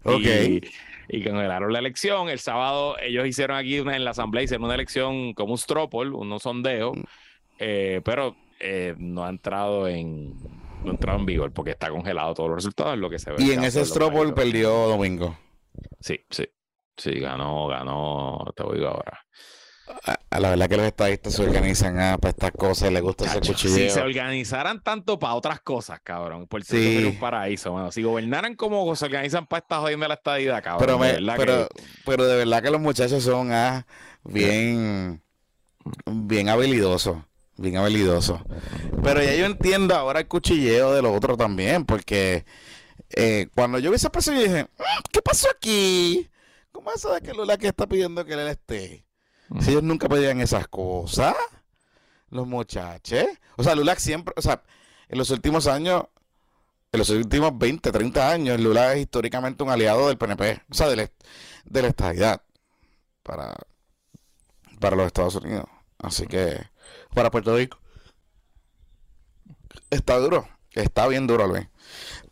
[0.03, 0.21] Ok.
[0.21, 0.61] Y,
[1.09, 2.29] y cancelaron la elección.
[2.29, 6.13] El sábado ellos hicieron aquí una, en la asamblea, hicieron una elección como un stropol,
[6.13, 7.03] unos sondeos, mm.
[7.59, 10.33] eh, pero eh, no ha entrado en
[10.83, 13.43] no ha entrado en vigor porque está congelado todos los resultados, lo que se ve.
[13.43, 15.37] Y en ese Stropol perdió Domingo.
[15.99, 16.47] Sí, sí.
[16.97, 19.25] Sí, ganó, ganó, te digo ahora.
[20.29, 23.39] A, la verdad que los estadistas se organizan ah, para estas cosas, les gusta ese
[23.39, 23.89] cuchilleo.
[23.89, 27.03] Si se organizaran tanto para otras cosas, cabrón, por sí.
[27.05, 27.71] un paraíso.
[27.71, 30.99] Bueno, si gobernaran como se organizan para estar jodiendo la estadidad, cabrón.
[31.01, 31.69] Pero, pero,
[32.05, 33.85] pero de verdad que los muchachos son ah,
[34.23, 35.21] bien,
[36.05, 37.17] bien habilidosos
[37.57, 38.43] bien habilidoso.
[39.03, 42.43] Pero ya yo entiendo ahora el cuchilleo de los otros también, porque
[43.11, 46.29] eh, cuando yo vi esa persona, yo dije, mm, ¿qué pasó aquí?
[46.71, 49.05] ¿Cómo es eso de que Lula que está pidiendo que él esté?
[49.59, 51.35] Si ellos nunca pedían esas cosas,
[52.29, 53.25] los muchachos.
[53.57, 54.63] O sea, Lula siempre, o sea,
[55.09, 56.05] en los últimos años,
[56.91, 60.87] en los últimos 20, 30 años, Lula es históricamente un aliado del PNP, o sea,
[60.87, 61.11] de la,
[61.65, 62.41] de la estabilidad
[63.23, 63.55] para,
[64.79, 65.65] para los Estados Unidos.
[65.99, 66.57] Así que
[67.13, 67.77] para Puerto Rico.
[69.89, 71.67] Está duro, está bien duro, Luis.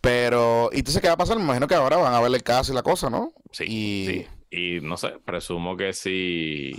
[0.02, 1.38] Pero, ¿y entonces qué va a pasar?
[1.38, 3.34] Me imagino que ahora van a ver el caso y la cosa, ¿no?
[3.52, 4.28] Sí.
[4.52, 6.72] Y, y no sé, presumo que si.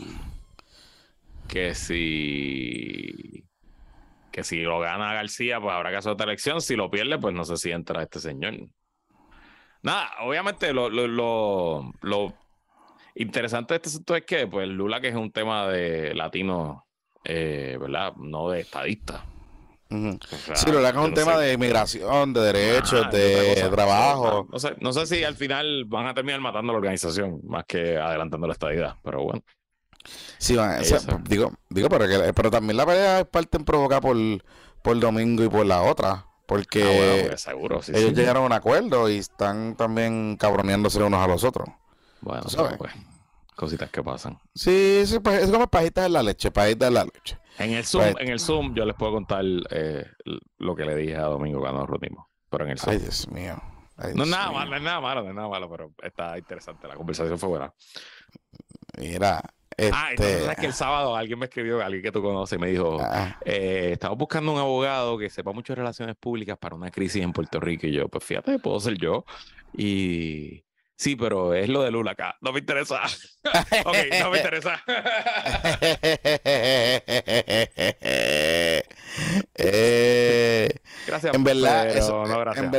[1.50, 3.44] Que si.
[4.30, 6.60] Que si lo gana García, pues habrá que hacer otra elección.
[6.60, 8.54] Si lo pierde, pues no sé si entra este señor.
[9.82, 12.34] Nada, obviamente lo, lo, lo, lo
[13.14, 16.86] interesante de este asunto es que, pues, Lula, que es un tema de latino
[17.24, 18.14] eh, ¿verdad?
[18.16, 19.24] No de estadista.
[19.90, 24.46] sí, lo que es un tema de inmigración, de derechos, de trabajo.
[24.50, 27.98] No sé, no sé si al final van a terminar matando la organización más que
[27.98, 29.42] adelantando la estadidad, pero bueno.
[30.38, 30.56] Sí,
[31.28, 34.16] digo, digo pero, que, pero también la pelea es parte en provocar por,
[34.82, 36.26] por Domingo y por la otra.
[36.46, 41.28] Porque, ah, pues, seguro, ellos llegaron a un acuerdo y están también cabroneándose unos a
[41.28, 41.68] los otros.
[42.20, 42.76] Bueno, ¿sabes?
[42.76, 42.92] Pues,
[43.54, 44.36] cositas que pasan.
[44.52, 47.38] Sí, sí pues, es como pajitas de la leche, pajitas de la leche.
[47.58, 50.06] En el Zoom, en el Zoom yo les puedo contar eh,
[50.58, 52.26] lo que le dije a Domingo cuando nos reunimos.
[52.48, 52.94] Pero en el Zoom.
[52.94, 53.62] Ay, Dios mío.
[54.14, 56.88] no es nada malo, no es nada malo, no es nada malo, pero está interesante.
[56.88, 57.72] La conversación fue buena.
[58.98, 59.40] Mira.
[59.76, 59.92] Este...
[59.94, 62.68] Ah, entonces es que el sábado alguien me escribió, alguien que tú conoces, y me
[62.68, 63.38] dijo, ah.
[63.44, 67.32] eh, estamos buscando un abogado que sepa mucho de relaciones públicas para una crisis en
[67.32, 67.86] Puerto Rico.
[67.86, 69.24] Y yo, pues fíjate, puedo ser yo.
[69.76, 70.64] Y
[71.00, 72.36] Sí, pero es lo de Lula acá.
[72.42, 73.00] No me interesa.
[73.86, 74.82] ok, no me interesa.
[79.62, 80.70] Eh,
[81.06, 81.34] gracias.
[81.34, 82.72] En verdad, eso, no, gracias.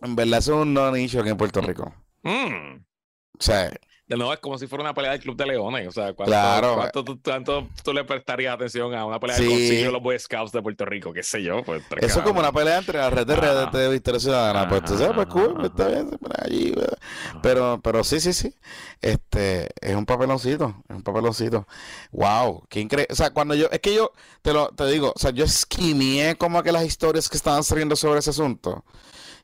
[0.00, 1.94] En, verdad es un no nicho aquí en Puerto Rico.
[2.22, 2.76] Mm.
[2.76, 3.70] O sea,
[4.10, 5.86] de nuevo es como si fuera una pelea del Club de Leones.
[5.86, 6.74] O sea, ¿cuánto, Claro.
[6.74, 9.44] cuánto tú, cuánto tú le prestarías atención a una pelea Sí.
[9.44, 11.12] del Concilio de los Boy Scouts de Puerto Rico?
[11.12, 11.62] ¿Qué sé yo?
[11.62, 13.78] Pues, Eso es como una pelea entre la red de redes Ajá.
[13.78, 14.68] de Victoria Ciudadana.
[14.68, 15.66] Pues tú sabes, pues cool, Ajá.
[15.68, 16.10] está bien,
[16.44, 16.70] allí.
[16.72, 16.98] ¿verdad?
[17.40, 18.52] Pero, pero sí, sí, sí.
[19.00, 21.68] Este, es un papeloncito, es un papeloncito.
[22.10, 23.12] Wow, qué increíble.
[23.12, 24.10] O sea, cuando yo, es que yo,
[24.42, 27.94] te lo, te digo, o sea, yo esquineé como que las historias que estaban saliendo
[27.94, 28.84] sobre ese asunto.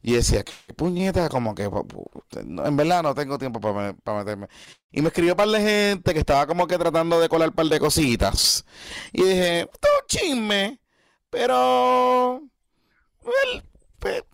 [0.02, 4.48] Y decía, qué puñeta, como que en verdad no tengo tiempo para meterme.
[4.92, 7.54] Y me escribió un par de gente que estaba como que tratando de colar un
[7.54, 8.64] par de cositas.
[9.12, 10.80] Y dije, un chisme,
[11.30, 12.42] pero
[13.44, 13.62] el,
[13.98, 14.24] pe-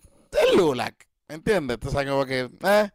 [0.49, 1.75] el LULAC, ¿me entiendes?
[1.75, 2.89] Entonces, como que, eh.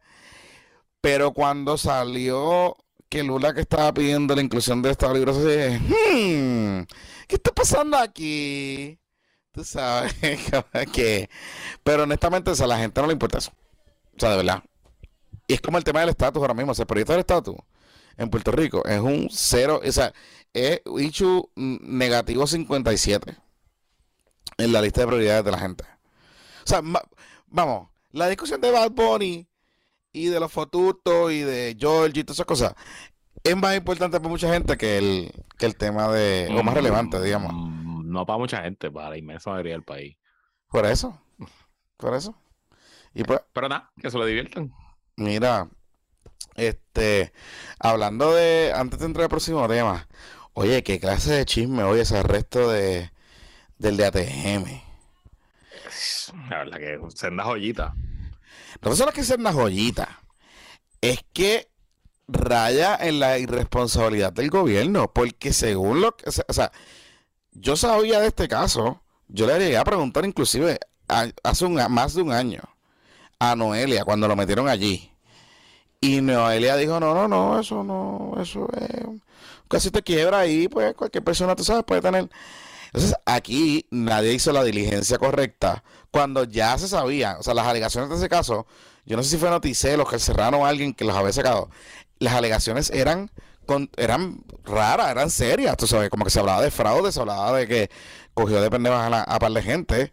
[1.01, 2.75] Pero cuando salió
[3.09, 6.85] que LULAC estaba pidiendo la inclusión de esta libros, dije, hmm,
[7.27, 8.99] ¿qué está pasando aquí?
[9.59, 10.13] Tú sabes,
[10.93, 11.29] que...
[11.83, 13.51] Pero honestamente, o sea, a la gente no le importa eso.
[14.15, 14.63] O sea, de verdad.
[15.47, 16.71] Y es como el tema del estatus ahora mismo.
[16.71, 17.57] O sea, el proyecto del estatus
[18.15, 20.13] en Puerto Rico es un cero, o sea,
[20.53, 23.35] es issue negativo 57
[24.59, 25.83] en la lista de prioridades de la gente.
[26.63, 26.81] O sea,
[27.47, 29.45] vamos, la discusión de Bad Bunny
[30.13, 32.75] y de los fotutos y de George y todas esas cosas
[33.43, 37.21] es más importante para mucha gente que el, que el tema de, o más relevante,
[37.21, 37.78] digamos.
[38.09, 40.17] No para mucha gente, para la inmensa mayoría del país.
[40.67, 41.21] Por eso,
[41.97, 42.35] por eso.
[43.13, 44.73] Y pues, Pero nada, que se lo diviertan.
[45.15, 45.69] Mira,
[46.55, 47.33] este,
[47.79, 50.07] hablando de, antes de entrar al próximo tema,
[50.53, 53.11] oye, qué clase de chisme hoy ese arresto de,
[53.77, 54.81] del de ATM.
[56.49, 57.93] La verdad que senda joyita.
[58.81, 60.21] No solo es que sea una joyita,
[61.01, 61.69] es que
[62.27, 66.71] raya en la irresponsabilidad del gobierno, porque según lo que, o sea,
[67.51, 70.79] yo sabía de este caso, yo le llegué a preguntar inclusive
[71.43, 72.61] hace un, más de un año
[73.39, 75.11] a Noelia cuando lo metieron allí.
[76.01, 79.05] Y Noelia dijo, no, no, no, eso no, eso es,
[79.67, 82.29] casi te quiebra ahí, pues cualquier persona, tú sabes, puede tener...
[82.87, 88.09] Entonces, aquí nadie hizo la diligencia correcta cuando ya se sabía, o sea, las alegaciones
[88.09, 88.65] de ese caso,
[89.05, 91.69] yo no sé si fue Noticel que Serrano o alguien que los había sacado,
[92.17, 93.29] las alegaciones eran
[93.69, 97.53] con- eran raras, eran serias, tú sabes, como que se hablaba de fraude, se hablaba
[97.57, 97.89] de que
[98.33, 100.11] cogió de pendejas a, la- a par de gente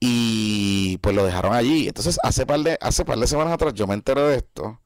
[0.00, 1.88] y pues lo dejaron allí.
[1.88, 4.80] Entonces, hace par de, hace par de semanas atrás yo me enteré de esto,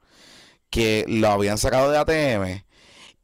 [0.71, 2.65] que lo habían sacado de ATM.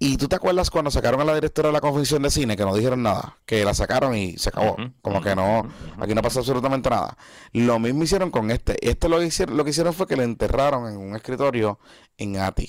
[0.01, 2.65] Y tú te acuerdas cuando sacaron a la directora de la Convención de Cine, que
[2.65, 4.77] no dijeron nada, que la sacaron y se acabó.
[5.03, 5.69] Como que no,
[6.01, 7.17] aquí no pasó absolutamente nada.
[7.53, 8.77] Lo mismo hicieron con este.
[8.87, 11.79] Este lo hicieron, lo que hicieron fue que le enterraron en un escritorio
[12.19, 12.69] en ATI,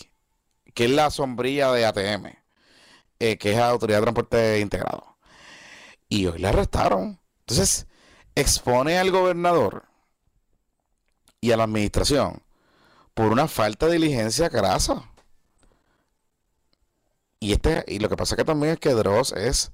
[0.76, 2.38] que es la sombrilla de ATM,
[3.20, 5.18] eh, que es la Autoridad de Transporte Integrado.
[6.10, 7.20] Y hoy le arrestaron.
[7.40, 7.88] Entonces,
[8.36, 9.86] expone al gobernador
[11.42, 12.44] y a la administración
[13.14, 15.10] por una falta de diligencia grasa.
[17.40, 19.72] Y este, y lo que pasa que también es que Dross es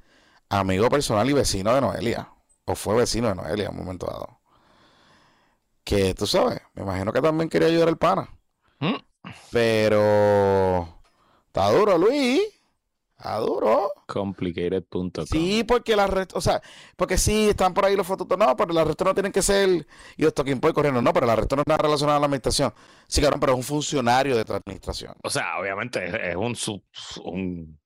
[0.50, 2.32] amigo personal y vecino de Noelia.
[2.66, 4.40] O fue vecino de Noelia en un momento dado.
[5.84, 8.30] Que tú sabes, me imagino que también quería ayudar al pana.
[9.52, 10.88] Pero
[11.48, 12.42] está duro, Luis.
[13.18, 13.92] Está duro.
[14.08, 15.12] Complicated.com.
[15.28, 16.60] Sí, porque la arresto, o sea,
[16.96, 19.86] porque sí, están por ahí los fotos, no, pero el arresto no tienen que ser,
[20.18, 22.74] y los toquín point corriendo, no, pero el arresto no está relacionado a la administración.
[23.08, 25.14] Sí, cabrón, pero es un funcionario de tu administración.
[25.24, 26.84] O sea, obviamente es, es un, sub-
[27.24, 27.80] un,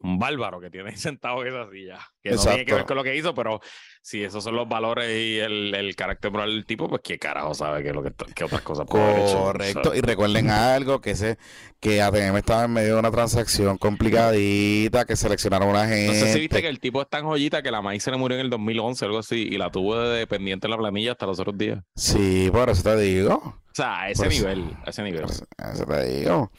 [0.00, 1.98] un bárbaro que tiene ahí sentado en esa silla.
[2.22, 3.60] Que no tiene que ver con lo que hizo, pero
[4.02, 7.52] si esos son los valores y el, el carácter moral del tipo, pues qué carajo
[7.54, 9.98] sabe que, lo que, que otras cosas puede haber hecho, Correcto, ¿sabes?
[9.98, 11.36] y recuerden algo, que ese,
[11.80, 16.06] que ATM estaba en medio de una transacción complicadita, que seleccionaron una gente.
[16.06, 18.16] No sé si viste que el tipo es tan joyita que la maíz se le
[18.18, 21.26] murió en el 2011, algo así, y la tuvo de dependiente en la planilla hasta
[21.26, 21.80] los otros días.
[21.96, 23.34] Sí, por eso te digo.
[23.34, 25.24] O sea, a ese Por eso- nivel, a ese nivel.
[25.24, 26.50] Eso te digo.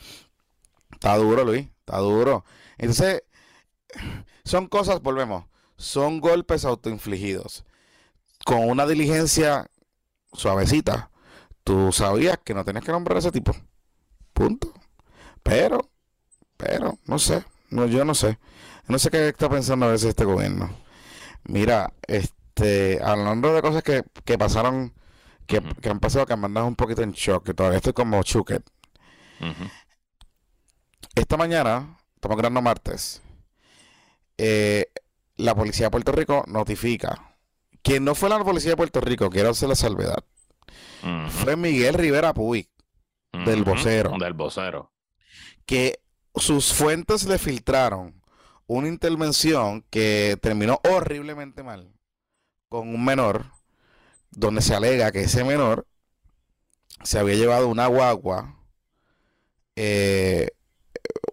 [0.92, 2.44] Está duro, Luis, está duro.
[2.78, 3.24] Entonces,
[4.44, 5.46] son cosas, volvemos,
[5.78, 7.66] son golpes autoinfligidos.
[8.46, 9.70] Con una diligencia
[10.34, 11.12] suavecita,
[11.64, 13.56] tú sabías que no tenías que nombrar a ese tipo.
[14.34, 14.74] Punto.
[15.44, 15.90] Pero,
[16.58, 18.40] pero, no sé, no, yo no sé.
[18.88, 20.76] No sé qué está pensando a veces este gobierno.
[21.44, 24.94] Mira, este, hablando de cosas que, que pasaron,
[25.46, 27.94] que, que han pasado que me han dejado un poquito en shock, que todavía estoy
[27.94, 28.20] como.
[28.20, 28.64] Ujú.
[31.16, 33.22] Esta mañana, estamos grabando martes,
[34.40, 34.92] eh,
[35.36, 37.36] la policía de Puerto Rico notifica
[37.84, 40.24] que no fue la policía de Puerto Rico, quiero hacer la salvedad,
[41.04, 41.30] Ujú.
[41.30, 42.68] fue Miguel Rivera Puig,
[43.46, 44.14] del vocero.
[44.20, 44.92] Del vocero.
[45.66, 46.00] que
[46.36, 48.22] sus fuentes le filtraron
[48.68, 51.94] una intervención que terminó horriblemente mal
[52.70, 53.46] con un menor,
[54.32, 55.88] donde se alega que ese menor
[57.04, 58.56] se había llevado una guagua
[59.76, 60.50] eh,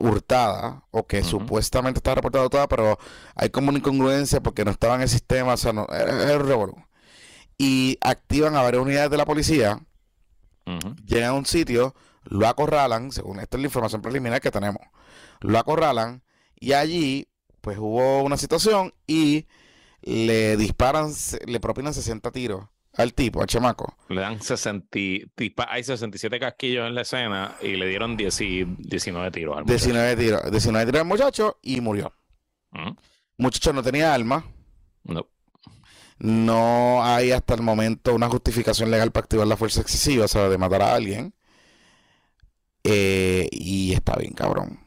[0.09, 2.99] hurtada o que supuestamente está reportada toda, pero
[3.35, 6.85] hay como una incongruencia porque no estaba en el sistema, o sea, no, era, un
[7.59, 9.81] Y activan a varias unidades de la policía,
[11.05, 11.95] llegan a un sitio,
[12.25, 14.83] lo acorralan, según esta es la información preliminar que tenemos,
[15.41, 16.23] lo acorralan
[16.59, 17.29] y allí
[17.61, 19.47] pues hubo una situación y
[20.03, 21.13] le disparan,
[21.47, 23.97] le propinan 60 tiros al tipo, al chamaco.
[24.09, 24.89] Le dan 60,
[25.69, 29.85] hay 67 casquillos en la escena y le dieron 19 tiros al muchacho.
[29.85, 32.13] 19 tiros, 19 tiros al muchacho y murió.
[33.39, 34.45] Muchacho no tenía alma.
[35.05, 35.27] No.
[36.19, 40.49] No hay hasta el momento una justificación legal para activar la fuerza excesiva, o sea,
[40.49, 41.35] de matar a alguien.
[42.83, 44.81] Eh, y está bien, cabrón.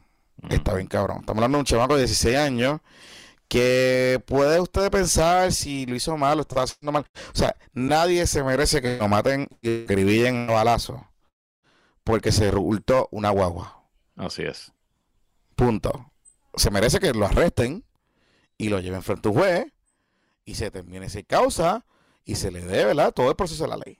[0.48, 1.18] Está bien, cabrón.
[1.20, 2.80] Estamos hablando de un chamaco de 16 años
[3.50, 7.04] que puede usted pensar si lo hizo mal o estaba haciendo mal.
[7.34, 11.04] O sea, nadie se merece que lo maten y escribillen a balazo
[12.04, 13.82] porque se resultó una guagua.
[14.14, 14.72] Así es.
[15.56, 16.12] Punto.
[16.54, 17.84] Se merece que lo arresten
[18.56, 19.72] y lo lleven frente a un juez
[20.44, 21.84] y se termine esa causa
[22.24, 23.12] y se le dé, ¿verdad?
[23.12, 23.98] Todo el proceso de la ley.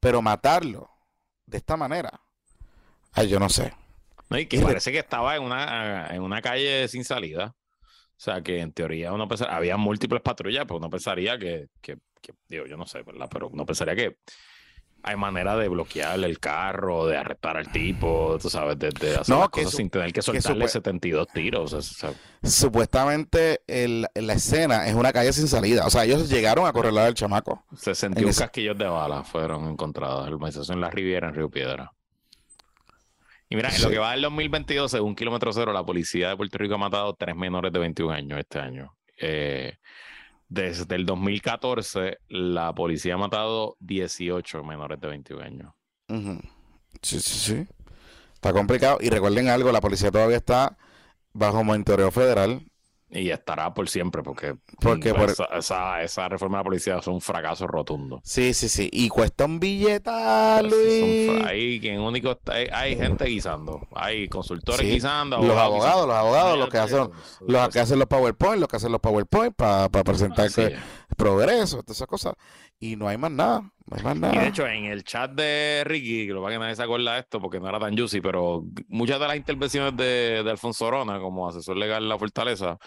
[0.00, 0.90] Pero matarlo
[1.46, 2.20] de esta manera,
[3.12, 3.72] ay, yo no sé.
[4.28, 7.54] y que parece que estaba en una, en una calle sin salida.
[8.22, 11.96] O sea, que en teoría uno pensaría, había múltiples patrullas, pero uno pensaría que, que,
[12.48, 13.28] digo, yo no sé, ¿verdad?
[13.28, 14.18] Pero uno pensaría que
[15.02, 19.48] hay manera de bloquear el carro, de arrestar al tipo, tú sabes, de, hacer las
[19.48, 22.04] cosas sin tener que soltarle 72 tiros.
[22.44, 25.84] Supuestamente el, la escena es una calle sin salida.
[25.84, 27.64] O sea, ellos llegaron a correlar al chamaco.
[27.76, 30.70] 61 casquillos de balas fueron encontrados.
[30.70, 31.92] en la Riviera, en Río Piedra.
[33.52, 36.56] Y mira, en lo que va del 2022, según Kilómetro Cero, la policía de Puerto
[36.56, 38.96] Rico ha matado tres menores de 21 años este año.
[39.20, 39.74] Eh,
[40.48, 45.74] desde el 2014, la policía ha matado 18 menores de 21 años.
[47.02, 47.66] Sí, sí, sí.
[48.32, 48.96] Está complicado.
[49.02, 50.78] Y recuerden algo, la policía todavía está
[51.34, 52.62] bajo monitoreo federal.
[53.14, 57.20] Y estará por siempre, porque, porque pues, esa, esa, reforma de la policía es un
[57.20, 58.22] fracaso rotundo.
[58.24, 58.88] Sí, sí, sí.
[58.90, 60.10] Y cuesta un billete,
[60.62, 61.44] Luis.
[61.44, 62.38] Hay, quien único
[62.72, 63.86] hay, gente guisando.
[63.94, 65.42] Hay consultores guisando.
[65.42, 67.10] Los abogados, los abogados, los que hacen
[67.46, 70.48] los que hacen los PowerPoint, los que hacen los PowerPoint para presentar
[71.14, 72.34] progreso, todas esas cosas.
[72.80, 73.71] Y no hay más nada.
[73.92, 74.34] No hay más nada.
[74.34, 77.12] Y de hecho, en el chat de Ricky, que lo va que nadie se acuerda
[77.12, 80.86] de esto porque no era tan juicy, pero muchas de las intervenciones de, de Alfonso
[80.86, 82.78] Orona como asesor legal de la Fortaleza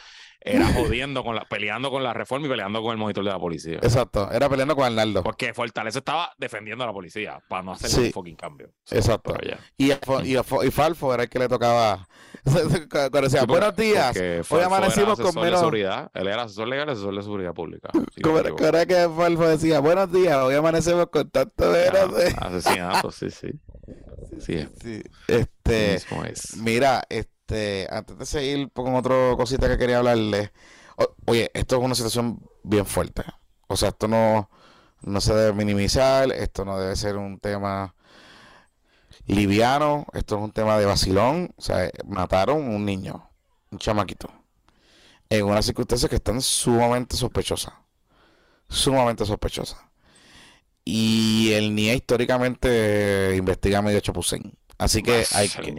[0.46, 3.40] era jodiendo con la, peleando con la reforma y peleando con el monitor de la
[3.40, 3.80] policía.
[3.82, 5.24] Exacto, era peleando con Arnaldo.
[5.24, 8.72] Porque Fortaleza estaba defendiendo a la policía para no hacer un fucking cambio.
[8.92, 9.36] Exacto.
[9.78, 12.08] Y, y, y, Falfo era el que le tocaba.
[12.92, 14.16] Cuando decía, buenos días,
[14.50, 15.60] hoy amanecimos con menos.
[15.60, 16.12] seguridad.
[16.14, 17.90] Él era asesor legal y asesor de seguridad pública.
[18.22, 23.50] ¿Cómo era que Falfo decía, buenos días, hoy amanecemos con tanto veras Asesinato, sí, sí.
[24.40, 25.02] Sí, sí.
[25.28, 25.98] Este,
[26.58, 30.52] mira, este este, antes de seguir con otra cosita que quería hablarle,
[31.26, 33.24] oye, esto es una situación bien fuerte.
[33.68, 34.50] O sea, esto no,
[35.02, 37.94] no se debe minimizar, esto no debe ser un tema
[39.28, 41.54] liviano, esto es un tema de vacilón.
[41.58, 43.30] O sea, mataron un niño,
[43.72, 44.30] un chamaquito,
[45.30, 47.74] en unas circunstancias que están sumamente sospechosas.
[48.70, 49.80] Sumamente sospechosas.
[50.84, 54.58] Y el NIA históricamente investiga medio chapucén.
[54.78, 55.76] Así que hay que,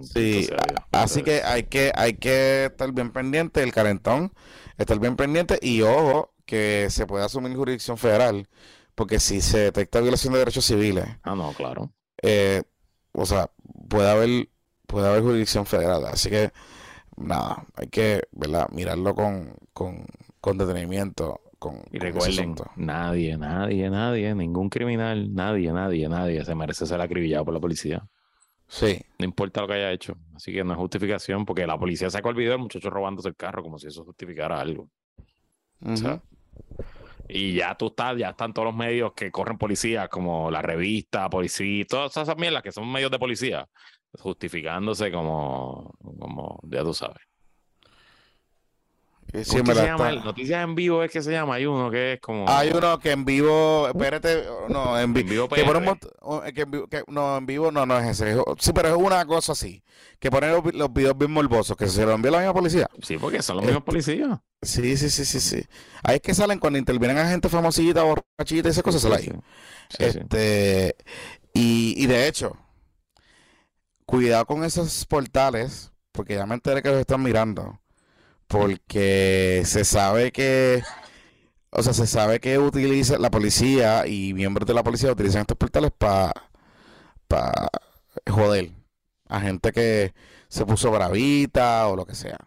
[0.00, 0.48] sí,
[0.92, 4.32] así que hay que hay que estar bien pendiente del calentón,
[4.78, 8.48] estar bien pendiente y ojo que se puede asumir jurisdicción federal,
[8.94, 12.62] porque si se detecta violación de derechos civiles, ah no, claro, eh,
[13.12, 13.50] o sea
[13.88, 14.48] puede haber
[14.86, 16.52] puede haber jurisdicción federal, así que
[17.16, 18.68] nada, hay que ¿verdad?
[18.70, 20.06] mirarlo con, con,
[20.40, 21.40] con detenimiento.
[21.58, 27.46] Con, y recuerden, nadie, nadie, nadie, ningún criminal, nadie, nadie, nadie se merece ser acribillado
[27.46, 28.08] por la policía.
[28.68, 29.00] Sí.
[29.18, 30.16] No importa lo que haya hecho.
[30.34, 33.36] Así que no es justificación, porque la policía sacó el video del muchacho robándose el
[33.36, 34.90] carro como si eso justificara algo.
[37.28, 41.28] y ya tú estás, ya están todos los medios que corren policía, como la revista,
[41.28, 43.68] policía, todas esas mierdas que son medios de policía,
[44.18, 47.27] justificándose como, como ya tú sabes.
[49.32, 51.56] Noticias en vivo es que se llama.
[51.56, 52.48] Hay uno que es como.
[52.48, 53.86] Hay uno que en vivo.
[53.88, 54.44] Espérate.
[54.68, 55.48] No, en, vivo.
[55.48, 58.40] Que no, en vivo no, no es ese.
[58.58, 59.82] Sí, pero es una cosa así.
[60.18, 61.76] Que ponen los, videos bien morbosos.
[61.76, 62.88] Que se lo envía la misma policía.
[63.02, 64.38] Sí, porque son los mismos este, policías.
[64.62, 65.64] Sí, sí, sí, sí, sí.
[66.02, 69.02] Ahí es que salen cuando intervienen a gente famosita, borrachita y esas cosas.
[69.20, 69.30] Sí,
[69.98, 70.96] este.
[71.52, 72.56] Y, y de hecho,
[74.06, 75.92] cuidado con esos portales.
[76.12, 77.78] Porque ya me enteré que los están mirando
[78.48, 80.82] porque se sabe que,
[81.70, 85.56] o sea, se sabe que utiliza la policía y miembros de la policía utilizan estos
[85.56, 86.32] portales para
[87.28, 87.68] pa
[88.28, 88.72] joder
[89.28, 90.14] a gente que
[90.48, 92.38] se puso bravita o lo que sea.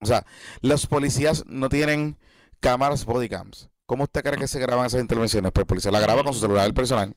[0.00, 0.24] O sea,
[0.60, 2.16] los policías no tienen
[2.60, 3.70] cámaras bodycams.
[3.86, 5.52] ¿Cómo usted cree que se graban esas intervenciones?
[5.52, 7.16] Pues el policía la graba con su celular personal.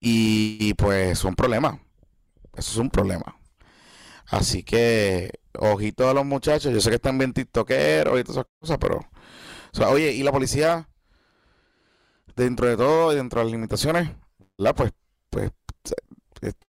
[0.00, 1.80] Y, pues es un problema.
[2.56, 3.38] Eso es un problema.
[4.26, 6.72] Así que, ojito a los muchachos.
[6.72, 9.06] Yo sé que están bien tiktokeros y todas esas cosas, pero.
[9.90, 10.88] Oye, y la policía,
[12.34, 14.10] dentro de todo, dentro de las limitaciones,
[14.56, 14.74] ¿verdad?
[14.74, 14.92] Pues,
[15.30, 15.50] pues,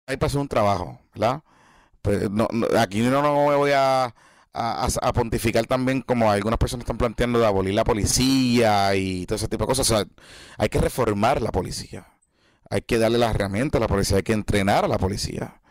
[0.05, 1.41] ahí pasó un trabajo, ¿verdad?
[2.01, 2.29] Pues,
[2.77, 4.13] aquí no, no me voy a
[5.13, 9.63] pontificar también como algunas personas están planteando de abolir la policía y todo ese tipo
[9.63, 10.05] de cosas.
[10.57, 12.07] Hay que reformar la policía.
[12.69, 15.61] Hay que darle las herramientas a la policía, hay que entrenar a la policía.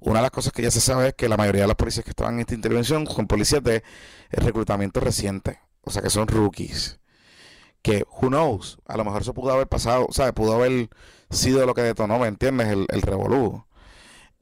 [0.00, 2.04] Una de las cosas que ya se sabe es que la mayoría de los policías
[2.04, 3.82] que estaban en esta intervención son policías de
[4.30, 7.00] reclutamiento reciente, o sea que son rookies.
[7.82, 10.90] Que, who knows, a lo mejor eso pudo haber pasado, o sea, pudo haber
[11.30, 12.68] sido lo que detonó, ¿me entiendes?
[12.68, 13.64] El, el revolú.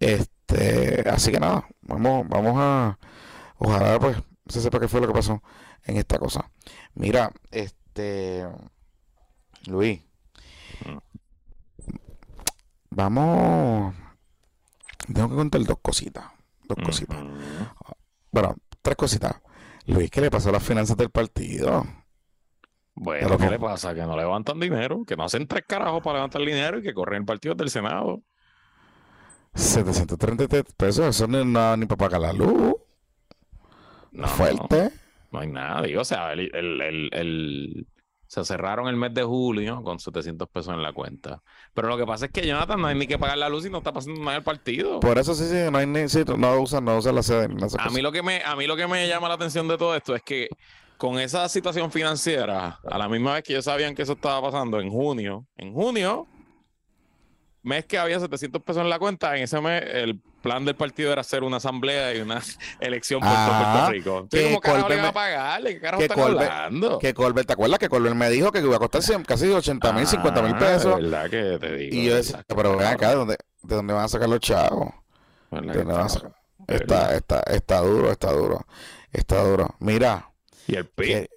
[0.01, 2.99] Este, así que nada, vamos, vamos a,
[3.59, 4.17] Ojalá pues
[4.49, 5.43] se sepa qué fue lo que pasó
[5.85, 6.51] en esta cosa.
[6.95, 8.47] Mira, este
[9.67, 10.03] Luis.
[12.91, 13.95] Vamos.
[15.13, 16.25] Tengo que contar dos cositas.
[16.65, 17.19] Dos cositas.
[18.31, 19.41] Bueno, tres cositas.
[19.87, 21.85] Luis, ¿qué le pasó a las finanzas del partido?
[22.95, 23.95] Bueno, ¿qué le pasa?
[23.95, 27.23] Que no levantan dinero, que no hacen tres carajos para levantar dinero y que corren
[27.23, 28.23] el partido del Senado.
[29.55, 32.75] 733 pesos, eso no es nada ni para pagar la luz.
[34.13, 34.91] No, fuerte.
[35.33, 35.83] No, hay nada.
[35.83, 37.87] Digo, o sea, el, el,
[38.27, 41.43] se cerraron el mes de julio con 700 pesos en la cuenta.
[41.75, 43.71] Pero lo que pasa es que Jonathan no hay ni que pagar la luz y
[43.71, 45.01] no está pasando nada el partido.
[45.01, 47.49] Por eso sí, sí, no hay ni, sí, no usan, no usan la sede.
[47.79, 49.95] a mí lo que me, a mí lo que me llama la atención de todo
[49.95, 50.49] esto es que
[50.97, 54.81] con esa situación financiera, a la misma vez que ellos sabían que eso estaba pasando
[54.81, 56.27] en junio, en junio,
[57.63, 61.11] mes que había 700 pesos en la cuenta, en ese mes el plan del partido
[61.11, 62.43] era hacer una asamblea y una
[62.81, 64.19] elección por todo Puerto Rico.
[64.21, 65.75] Entonces, ¿cómo carajo le iba a pagarle?
[65.75, 66.99] ¿Qué carajo están hablando?
[66.99, 70.07] Que Colbert, ¿te acuerdas que Colbert me dijo que iba a costar casi 80 mil,
[70.07, 70.97] 50 mil ah, pesos?
[70.97, 71.97] verdad que te digo.
[71.97, 74.91] Y yo decía, pero ven acá, ¿de dónde, ¿de dónde van a sacar los chavos?
[75.51, 76.35] ¿De dónde van a sacar?
[76.69, 78.67] Está, está, está duro, está duro.
[79.13, 79.75] Está duro.
[79.81, 80.31] Mira.
[80.67, 81.29] Y el PIB.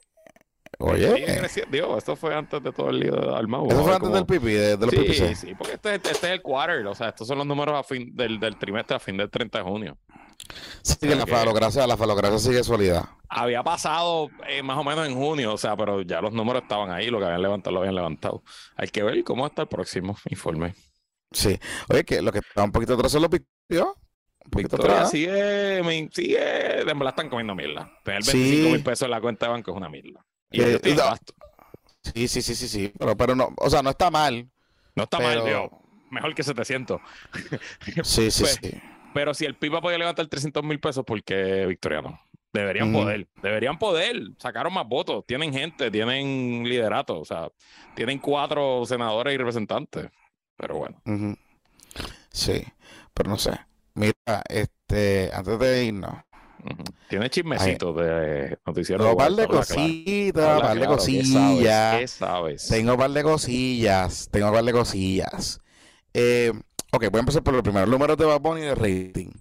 [0.80, 1.48] Oye.
[1.72, 3.70] Digo, esto fue antes de todo el lío de Almagro.
[3.70, 6.42] Eso fue antes del pipi, de, los sí, Sí, sí, porque este, este, es el
[6.42, 9.30] quarter, o sea, estos son los números a fin del, del trimestre a fin del
[9.30, 9.98] 30 de junio.
[10.82, 13.18] Sí, que la falocracia, la falocracia sigue sólida.
[13.28, 16.92] Había pasado eh, más o menos en junio, o sea, pero ya los números estaban
[16.92, 18.44] ahí, lo que habían levantado lo habían levantado.
[18.76, 20.76] Hay que ver cómo está el próximo informe.
[21.32, 21.60] Sí.
[21.90, 23.86] Oye, que lo que está un poquito atrás son los Victoria.
[24.46, 25.12] Un poquito atrás.
[25.12, 27.92] Sigue, sigue, de verdad están comiendo mierda.
[28.04, 30.26] Tener 25 mil pesos en la cuenta de banco es una mierda.
[30.52, 30.80] Eh,
[32.14, 32.94] sí, sí, sí, sí, sí.
[32.98, 34.50] Pero, pero no, o sea, no está mal.
[34.96, 35.70] No está mal, tío.
[36.10, 37.02] Mejor que 700.
[38.04, 38.82] sí, sí, pues, sí.
[39.14, 42.20] Pero si el PIB puede levantar 300 mil pesos, ¿por qué Victoria no?
[42.54, 44.16] Deberían poder, deberían poder.
[44.40, 47.50] Sacaron más votos, tienen gente, tienen liderato, o sea,
[47.94, 50.10] tienen cuatro senadores y representantes.
[50.56, 51.02] Pero bueno.
[52.32, 52.64] Sí,
[53.14, 53.60] pero no sé.
[53.94, 56.16] Mira, este, antes de irnos,
[57.10, 59.04] tiene chismecitos de noticiero.
[59.04, 62.20] Tengo un par de cositas, par de cosillas.
[62.70, 64.30] Tengo un par de cosillas.
[64.32, 65.62] Tengo un par de cosillas.
[66.14, 66.52] Eh,
[66.92, 67.86] ok, voy a empezar por el primero.
[67.88, 69.32] Números de Bad y de rating.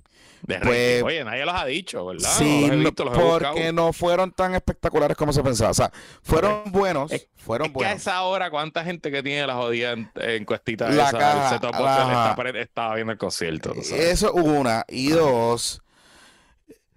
[0.42, 2.30] De pues, Oye, nadie los ha dicho, ¿verdad?
[2.38, 5.70] Sí, no porque no fueron tan espectaculares como se pensaba.
[5.70, 5.90] O sea,
[6.22, 7.10] fueron buenos.
[7.36, 7.90] fueron buenos.
[7.90, 12.60] Que a esa hora, ¿cuánta gente que tiene la jodida encuestita la esa, caja, está,
[12.60, 13.74] estaba viendo el concierto?
[13.74, 14.84] Eso, una.
[14.88, 15.82] Y dos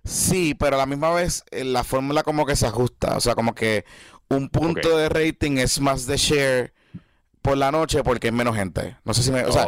[0.04, 3.18] Sí, pero a la misma vez eh, la fórmula como que se ajusta.
[3.18, 3.86] O sea, como que
[4.30, 6.74] un punto de rating es más de share
[7.42, 8.98] por la noche porque es menos gente.
[9.04, 9.44] No sé si me.
[9.44, 9.66] O sea,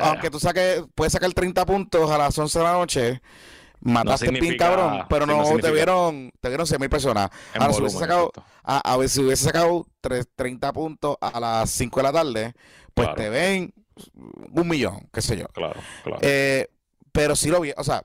[0.00, 3.22] aunque tú saques, puedes sacar 30 puntos a las 11 de la noche,
[3.80, 7.30] mataste no pin cabrón, pero no, te vieron, te vieron 100 mil personas.
[7.54, 8.32] Ahora, si hubiese sacado,
[8.62, 9.86] a, ver, si hubiese sacado
[10.36, 12.54] 30 puntos a las 5 de la tarde,
[12.94, 13.72] pues te ven
[14.52, 15.46] un millón, qué sé yo.
[15.48, 16.18] Claro, claro.
[16.22, 16.68] Eh,
[17.12, 18.04] pero sí lo vi, o sea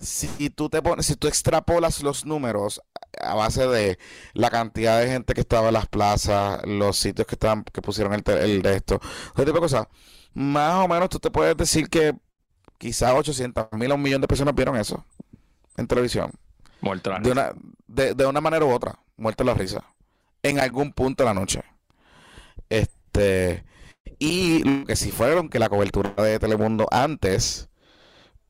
[0.00, 2.82] si tú te pones, si tú extrapolas los números
[3.20, 3.98] a base de
[4.32, 8.12] la cantidad de gente que estaba en las plazas, los sitios que estaban, que pusieron
[8.12, 9.00] el, el de esto,
[9.34, 9.86] ese tipo de cosas,
[10.34, 12.14] más o menos tú te puedes decir que
[12.78, 15.04] quizás 800 mil a un millón de personas vieron eso
[15.76, 16.32] en televisión.
[16.80, 17.52] Muerta de una,
[17.86, 19.84] de, de una manera u otra, muerta la risa.
[20.42, 21.62] En algún punto de la noche.
[22.68, 23.64] Este.
[24.18, 27.70] Y lo que sí fueron que la cobertura de Telemundo antes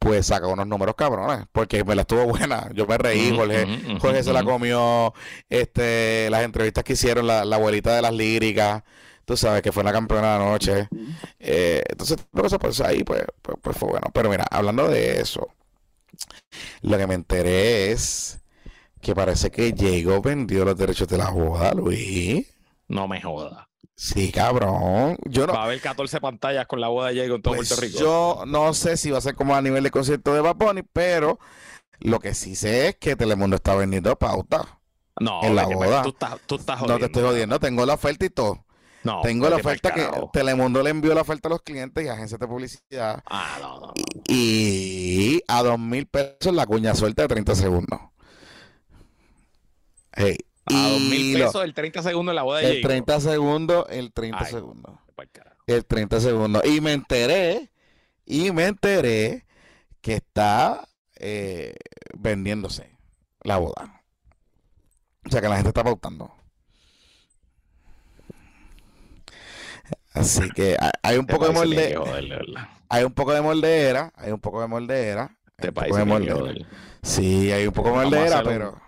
[0.04, 2.70] pues sacó unos números cabrones, porque me la estuvo buena.
[2.74, 5.14] Yo me reí, Jorge, Jorge se la comió,
[5.48, 8.82] este, las entrevistas que hicieron, la, abuelita de las líricas,
[9.24, 10.88] tú sabes que fue la campeona de anoche.
[11.38, 14.08] Eh, entonces, cosas pues ahí pues, pues, pues, fue bueno.
[14.12, 15.48] Pero mira, hablando de eso,
[16.82, 18.40] lo que me enteré es
[19.00, 22.46] que parece que llegó vendió los derechos de la boda, Luis.
[22.88, 23.68] No me joda.
[23.96, 25.16] Sí, cabrón.
[25.24, 27.68] Yo no, Va a haber 14 pantallas con la boda de Diego en todo pues
[27.68, 27.98] Puerto Rico.
[27.98, 30.82] yo no sé si va a ser como a nivel de concierto de Bad Bunny,
[30.92, 31.38] pero
[32.00, 34.80] lo que sí sé es que Telemundo está vendiendo pauta.
[35.20, 36.02] no, en la boda.
[36.02, 38.64] Tú estás, tú estás No te estoy jodiendo, tengo la oferta y todo.
[39.04, 40.08] No, tengo la oferta que.
[40.32, 43.22] Telemundo le envió la oferta a los clientes y agencias de publicidad.
[43.26, 43.86] Ah, no, no.
[43.88, 43.94] no.
[44.26, 48.00] Y a dos mil pesos la cuña suelta de 30 segundos.
[50.12, 50.38] Hey.
[50.66, 52.88] A dos mil pesos el 30 segundos en la boda de el Diego.
[52.88, 54.50] 30 segundos, el 30 Ay.
[54.52, 54.94] segundos.
[55.66, 56.62] El 30 segundos.
[56.64, 57.70] Y me enteré,
[58.26, 59.46] y me enteré
[60.00, 60.86] que está
[61.16, 61.74] eh,
[62.18, 62.96] vendiéndose
[63.42, 64.02] la boda.
[65.26, 66.32] O sea que la gente está pautando.
[70.12, 71.98] Así que hay- hay un Este poco de molde,
[72.88, 76.04] hay un poco de moldera, hay un poco de moldera, hay Este un país de
[76.04, 76.54] moldera.
[77.02, 78.80] Sí, hay un poco de moldera, pero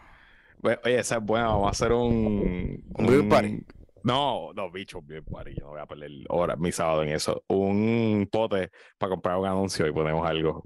[0.62, 1.48] Oye, esa es buena.
[1.48, 2.84] Vamos a hacer un.
[2.94, 3.64] Un beer party.
[4.02, 5.54] No, no, bicho, beer party.
[5.58, 7.42] Yo no voy a perder horas, mi sábado en eso.
[7.48, 10.62] Un pote para comprar un anuncio y ponemos algo.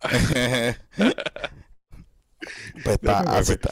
[2.84, 3.70] pues está, así está.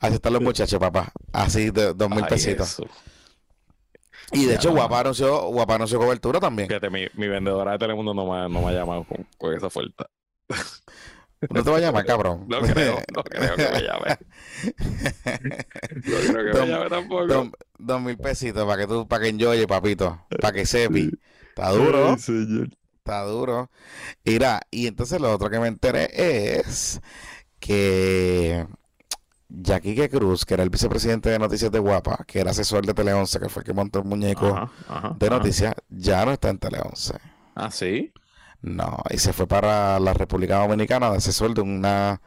[0.00, 1.12] Así están los muchachos, papá.
[1.32, 2.80] Así de dos mil pesitos.
[4.32, 4.72] Y de Ya, hecho.
[4.72, 6.68] Guapa anunció, Guapa anunció cobertura también.
[6.68, 9.66] Fíjate, mi, mi vendedora de Telemundo no me, no me ha llamado con, con esa
[9.66, 10.08] oferta.
[11.50, 12.46] No te va a llamar, cabrón.
[12.48, 14.18] No creo, no creo que me llame.
[16.04, 17.26] No creo que me llame tampoco.
[17.26, 20.20] dos, dos mil pesitos para que tú, para que enjoye, papito.
[20.40, 21.10] Para que sepi.
[21.48, 22.68] Está duro, Ay, señor.
[22.98, 23.70] está duro.
[24.24, 26.08] Mira, y entonces lo otro que me enteré
[26.68, 27.00] es
[27.60, 28.66] que
[29.48, 33.12] Jackie Cruz, que era el vicepresidente de Noticias de Guapa, que era asesor de Tele
[33.14, 36.50] 11, que fue el que montó el muñeco Ajá, ajá, de noticias, ya no está
[36.50, 37.14] en Tele 11.
[37.54, 38.12] Ah, sí.
[38.62, 42.20] No, y se fue para la República Dominicana de asesor de una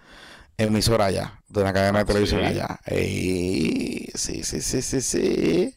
[0.57, 2.45] emisora allá, de una cadena Ah, de televisión ¿sí?
[2.45, 2.79] allá.
[4.15, 5.75] Sí, sí, sí, sí, sí.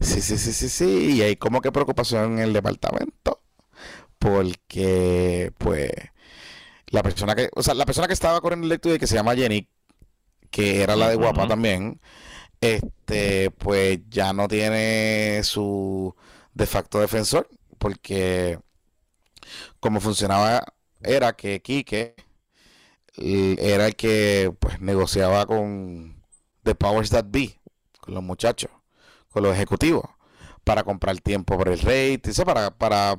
[0.00, 0.86] Sí, sí, sí, sí, sí.
[1.16, 3.42] Y hay como que preocupación en el departamento.
[4.18, 5.92] Porque, pues,
[6.88, 9.34] la persona que, o sea, la persona que estaba corriendo el estudio que se llama
[9.36, 9.68] Jenny,
[10.50, 12.00] que era la de Guapa también,
[12.60, 16.14] este, pues ya no tiene su
[16.54, 17.48] de facto defensor,
[17.78, 18.58] porque
[19.80, 20.64] como funcionaba
[21.02, 22.14] era que Quique
[23.16, 26.22] era el que pues negociaba con
[26.62, 27.60] The Powers That Be,
[28.00, 28.70] con los muchachos,
[29.30, 30.04] con los ejecutivos,
[30.64, 33.18] para comprar tiempo por el rate, para, para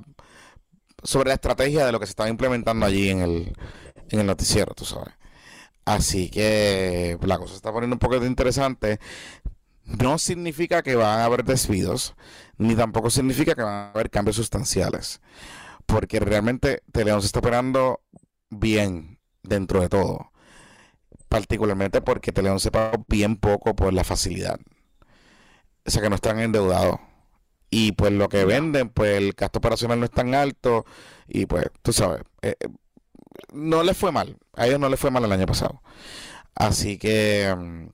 [1.03, 3.53] sobre la estrategia de lo que se estaba implementando allí en el,
[4.09, 5.13] en el noticiero, tú sabes.
[5.85, 8.99] Así que la cosa se está poniendo un poco interesante.
[9.83, 12.15] No significa que van a haber despidos,
[12.57, 15.21] ni tampoco significa que van a haber cambios sustanciales.
[15.85, 18.01] Porque realmente Teleón se está operando
[18.49, 20.31] bien dentro de todo.
[21.29, 24.59] Particularmente porque Teleón se pagó bien poco por la facilidad.
[25.85, 26.99] O sea que no están endeudados.
[27.69, 30.85] Y pues lo que venden, pues el gasto operacional no es tan alto.
[31.27, 32.67] Y pues, tú sabes, eh, eh,
[33.53, 34.37] no les fue mal.
[34.55, 35.81] A ellos no les fue mal el año pasado.
[36.55, 37.87] Así que mm,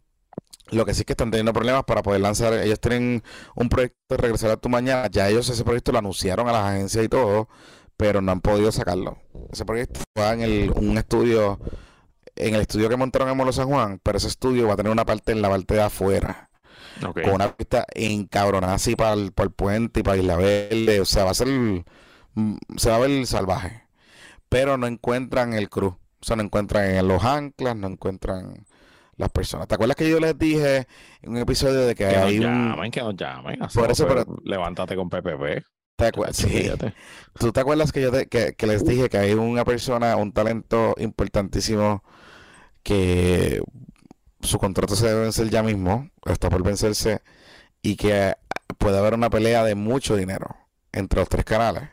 [0.76, 2.54] lo que sí es que están teniendo problemas para poder lanzar.
[2.54, 3.24] Ellos tienen
[3.56, 5.08] un proyecto de regresar a tu mañana.
[5.12, 7.50] Ya ellos ese proyecto lo anunciaron a las agencias y todo,
[7.98, 9.18] pero no han podido sacarlo.
[9.52, 11.60] Ese proyecto va en el, un estudio,
[12.36, 14.92] en el estudio que montaron en Molo San Juan, pero ese estudio va a tener
[14.92, 16.50] una parte en la parte de afuera
[17.06, 17.22] Ok.
[17.24, 21.00] con una pista encabronada así para el, para el puente y para Isla Verde.
[21.02, 21.48] O sea, va a ser.
[21.48, 21.84] mm,
[22.78, 23.84] Se va a ver salvaje.
[24.50, 25.94] Pero no encuentran el cruz.
[25.94, 28.66] O sea, no encuentran en los anclas, no encuentran
[29.16, 29.68] las personas.
[29.68, 30.88] ¿Te acuerdas que yo les dije
[31.22, 32.44] en un episodio de que Que nos hay un.
[32.46, 33.60] llamen, que nos llamen.
[33.60, 35.64] Por eso, Hacemos, pero- Levántate con PPP.
[35.98, 36.70] ¿Te acuer- Chacho, sí.
[37.38, 40.32] ¿Tú te acuerdas que yo te- que, que les dije que hay una persona, un
[40.32, 42.04] talento importantísimo
[42.84, 43.62] que
[44.42, 47.22] su contrato se debe vencer ya mismo, está por vencerse,
[47.82, 48.36] y que
[48.78, 50.56] puede haber una pelea de mucho dinero
[50.92, 51.84] entre los tres canales?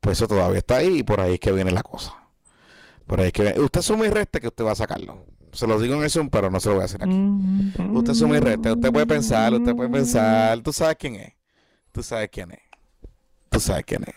[0.00, 2.14] Pues eso todavía está ahí y por ahí es que viene la cosa.
[3.06, 3.60] Por ahí es que viene.
[3.60, 5.26] Usted suma y reste que usted va a sacarlo.
[5.52, 7.12] Se lo digo en el Zoom, pero no se lo voy a hacer aquí.
[7.92, 11.32] Usted suma y reste, usted puede pensar, usted puede pensar, tú sabes quién es.
[11.90, 12.60] Tú sabes quién es.
[13.50, 14.14] Tú sabes quién es.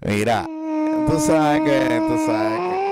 [0.00, 0.44] Mira,
[1.08, 2.84] tú sabes que, tú sabes que.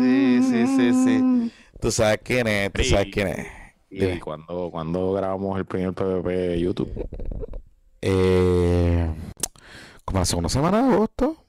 [0.00, 1.52] Sí, sí, sí, sí.
[1.80, 3.46] Tú sabes quién es, tú sabes quién es.
[3.90, 4.20] ¿Y Dime.
[4.20, 7.08] cuando, cuando grabamos el primer PPP de YouTube?
[8.02, 9.08] Eh,
[10.04, 11.44] como la segunda semana de agosto.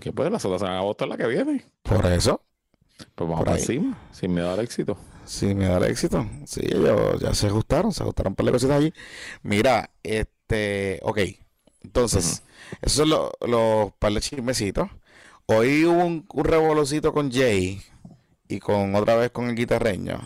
[0.00, 1.64] Que pues la segunda semana de agosto es la que viene.
[1.82, 2.42] Por eso.
[3.14, 4.98] Pues vamos para encima, sin miedo al éxito.
[5.24, 6.26] sin miedo al éxito.
[6.44, 8.92] Sí, ellos ya se ajustaron, se ajustaron para las cositas allí.
[9.42, 11.18] Mira, este, ok.
[11.82, 12.42] Entonces,
[12.82, 14.88] esos son los, los par de chismecitos.
[15.46, 17.82] Hoy hubo un, un revolocito con Jay
[18.48, 20.20] y con otra vez con el guitarreño.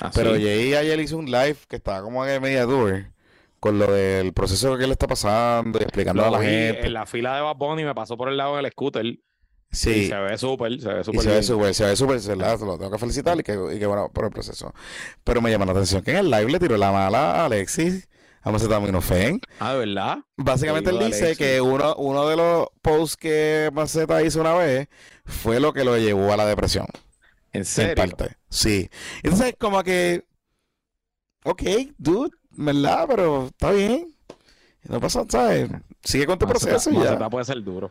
[0.00, 0.42] ¿Ah, Pero sí?
[0.42, 3.06] Jay ayer hizo un live que estaba como en media tour
[3.58, 6.86] con lo del proceso que le está pasando y explicando a la gente.
[6.86, 9.04] en la fila de Bad Bunny me pasó por el lado del scooter.
[9.04, 9.20] Y
[9.72, 12.34] Sí, se ve súper, se ve y súper se ve súper, se ve súper, se
[12.36, 14.74] la- lo tengo que felicitar y que, y que bueno por el proceso.
[15.22, 18.08] Pero me llama la atención que en el live le tiró la mala a Alexis,
[18.42, 19.40] a Macetaminofen.
[19.58, 20.18] Ah, ¿de verdad?
[20.36, 24.88] Básicamente él dice que uno, uno de los posts que Maceta hizo una vez
[25.24, 26.86] fue lo que lo llevó a la depresión.
[27.52, 27.94] ¿En En serio?
[27.96, 28.36] parte.
[28.48, 28.88] Sí.
[29.22, 30.24] Entonces, como que.
[31.44, 31.62] Ok,
[31.98, 33.06] dude, ¿verdad?
[33.08, 34.14] Pero está bien.
[34.84, 35.68] No pasa, ¿sabes?
[36.02, 37.00] Sigue con tu Maceta- proceso y ya.
[37.00, 37.90] Maceta puede ser duro.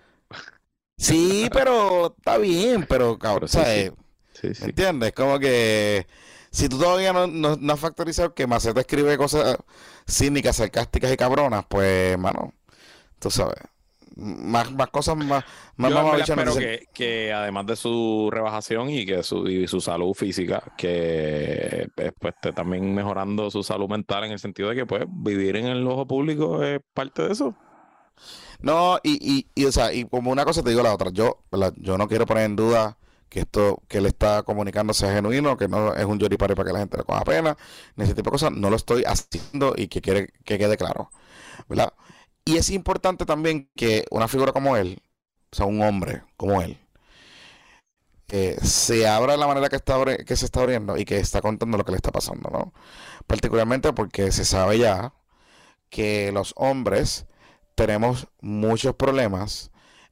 [0.97, 3.91] Sí, pero está bien, pero, cabrón, Pero sí, ¿sabes?
[4.34, 4.63] Sí, ¿Me sí.
[4.65, 5.13] entiendes?
[5.13, 6.07] Como que.
[6.60, 9.56] Si tú todavía no, no, no has factorizado que Maceta escribe cosas
[10.06, 12.53] cínicas, sarcásticas y cabronas, pues, mano,
[13.18, 13.60] tú sabes.
[14.18, 15.45] Más, más cosas, más,
[15.77, 20.14] más Yo espero que, que además de su rebajación y que su, y su salud
[20.14, 24.86] física, que eh, pues, esté también mejorando su salud mental en el sentido de que
[24.86, 27.56] pues vivir en el ojo público es parte de eso.
[28.60, 31.45] No, y, y, y, o sea, y como una cosa te digo la otra, yo,
[31.49, 31.73] ¿verdad?
[31.77, 32.98] yo no quiero poner en duda
[33.30, 36.73] que esto que él está comunicando sea genuino, que no es un yoripari para que
[36.73, 37.57] la gente le coja pena,
[37.95, 41.11] ni ese tipo de cosas, no lo estoy haciendo y que quiere que quede claro,
[41.69, 41.93] ¿verdad?
[42.45, 45.01] Y es importante también que una figura como él,
[45.51, 46.80] o sea, un hombre como él,
[48.61, 51.77] se abra de la manera que, está, que se está abriendo y que está contando
[51.77, 52.73] lo que le está pasando, ¿no?
[53.27, 55.14] Particularmente porque se sabe ya
[55.89, 57.26] que los hombres
[57.76, 59.72] tenemos muchos problemas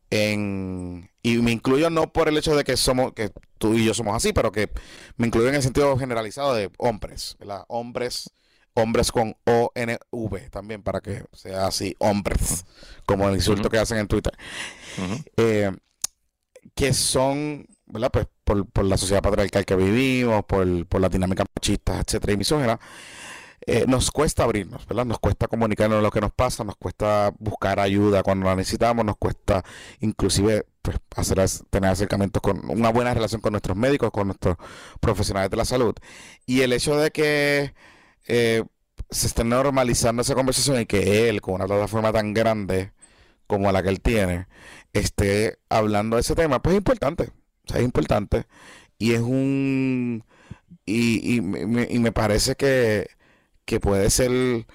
[0.09, 3.93] en y me incluyo no por el hecho de que somos que tú y yo
[3.93, 4.69] somos así, pero que
[5.17, 7.63] me incluyo en el sentido generalizado de hombres, ¿verdad?
[7.67, 8.31] Hombres,
[8.73, 12.65] hombres con O N V también para que sea así, hombres,
[13.05, 14.33] como el insulto que hacen en Twitter,
[15.37, 15.71] eh,
[16.75, 18.11] que son, ¿verdad?
[18.11, 22.37] Pues por, por la sociedad patriarcal que vivimos, por, por las dinámicas machistas, etcétera, y
[22.37, 22.79] misóginas,
[23.65, 25.05] eh, nos cuesta abrirnos, ¿verdad?
[25.05, 29.17] Nos cuesta comunicarnos lo que nos pasa, nos cuesta buscar ayuda cuando la necesitamos, nos
[29.17, 29.63] cuesta
[29.99, 30.67] inclusive
[31.09, 34.57] pues, hacer, ac- tener acercamientos con una buena relación con nuestros médicos, con nuestros
[35.01, 35.95] profesionales de la salud.
[36.45, 37.73] Y el hecho de que
[38.27, 38.63] eh,
[39.09, 42.91] se esté normalizando esa conversación y que él, con una plataforma tan grande
[43.47, 44.47] como la que él tiene,
[44.93, 47.31] esté hablando de ese tema, pues es importante.
[47.73, 48.45] Es importante.
[48.99, 50.23] Y es un...
[50.85, 53.09] Y, me- y me parece que,
[53.65, 54.65] que puede ser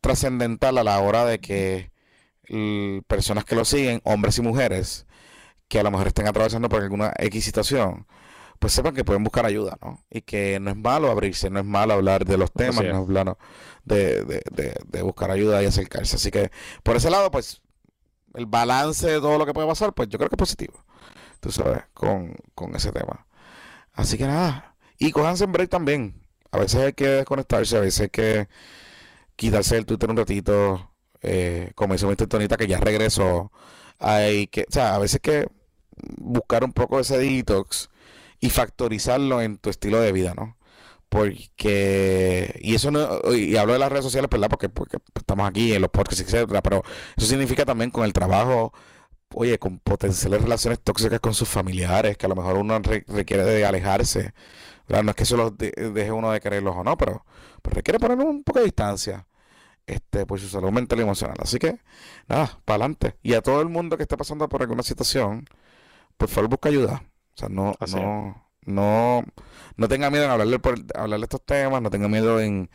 [0.00, 1.90] trascendental a la hora de que
[3.06, 5.06] personas que lo siguen, hombres y mujeres,
[5.68, 8.06] que a lo mejor estén atravesando por alguna X situación,
[8.58, 10.00] pues sepan que pueden buscar ayuda, ¿no?
[10.10, 13.08] Y que no es malo abrirse, no es malo hablar de los temas, no es
[13.08, 13.38] malo
[13.84, 16.16] de, de- de- de buscar ayuda y acercarse.
[16.16, 16.50] Así que
[16.82, 17.60] por ese lado, pues
[18.34, 20.74] el balance de todo lo que puede pasar, pues yo creo que es positivo,
[21.40, 23.26] tú sabes, con, con ese tema.
[23.92, 26.20] Así que nada, y cójanse en break también.
[26.50, 28.48] A veces hay que desconectarse, a veces hay que
[29.36, 30.90] quitarse el Twitter un ratito,
[31.22, 32.26] eh, como hizo Mr.
[32.28, 33.50] Tonita, que ya regresó.
[33.98, 35.48] Hay que, o sea, a veces que
[36.18, 37.90] buscar un poco ese detox
[38.40, 40.56] y factorizarlo en tu estilo de vida, ¿no?
[41.08, 44.48] Porque, y eso no, y hablo de las redes sociales, ¿verdad?
[44.50, 46.82] Porque, porque estamos aquí en los podcasts, etcétera, pero
[47.16, 48.72] eso significa también con el trabajo,
[49.34, 53.44] oye, con potenciales relaciones tóxicas con sus familiares, que a lo mejor uno re- requiere
[53.44, 54.34] de alejarse.
[54.88, 55.04] ¿verdad?
[55.04, 57.24] No es que eso los de- deje uno de quererlos o no, pero,
[57.62, 59.26] pero requiere poner un poco de distancia
[59.86, 61.36] este, por su salud mental y emocional.
[61.40, 61.80] Así que,
[62.28, 63.16] nada, para adelante.
[63.22, 65.46] Y a todo el mundo que esté pasando por alguna situación,
[66.16, 67.04] por favor busca ayuda.
[67.36, 68.06] O sea, no, Así es.
[68.06, 69.24] no, no,
[69.76, 72.70] no tenga miedo en hablarle, por, hablarle de estos temas, no tenga miedo en,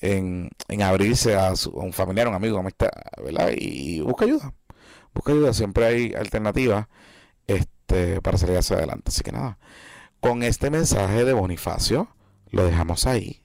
[0.00, 2.90] en, en abrirse a, su- a un familiar, a un amigo, amistad,
[3.24, 3.50] ¿verdad?
[3.56, 4.54] Y, busca ayuda.
[5.14, 6.88] Busca ayuda, siempre hay alternativas
[7.46, 9.04] este, para salir hacia adelante.
[9.10, 9.58] Así que nada,
[10.20, 12.08] con este mensaje de Bonifacio,
[12.50, 13.42] lo dejamos ahí.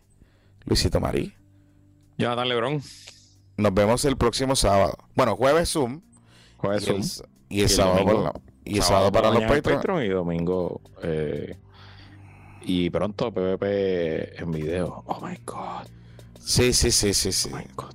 [0.66, 1.36] Luisito Marí.
[2.18, 2.82] Jonathan Lebron,
[3.58, 4.98] Nos vemos el próximo sábado.
[5.16, 6.02] Bueno, jueves Zoom.
[6.58, 7.02] jueves y Zoom.
[7.02, 7.06] el,
[7.50, 8.24] y el el sábado, domingo.
[8.34, 9.78] para y el sábado para los Patreon.
[9.80, 11.58] Patreon y domingo eh,
[12.62, 15.04] y pronto PvP en video.
[15.08, 15.88] Oh my god.
[16.40, 17.50] Sí, sí, sí, sí, sí.
[17.52, 17.94] Oh my god.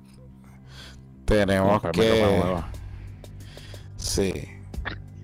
[1.25, 2.63] Tenemos ropa que.
[3.97, 4.33] Sí.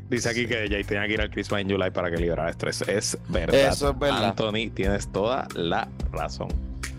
[0.09, 2.83] Dice aquí que Jay tenía que ir al Christmas in July para que liberara estrés.
[2.83, 3.55] Es verdad.
[3.55, 4.25] Eso es verdad.
[4.25, 6.49] Anthony, tienes toda la razón.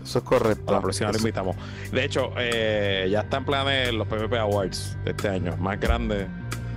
[0.04, 0.72] Eso es A correcto.
[0.72, 1.56] la próxima lo invitamos.
[1.90, 6.28] De hecho, eh, ya está en planes los PvP Awards de este año, más grandes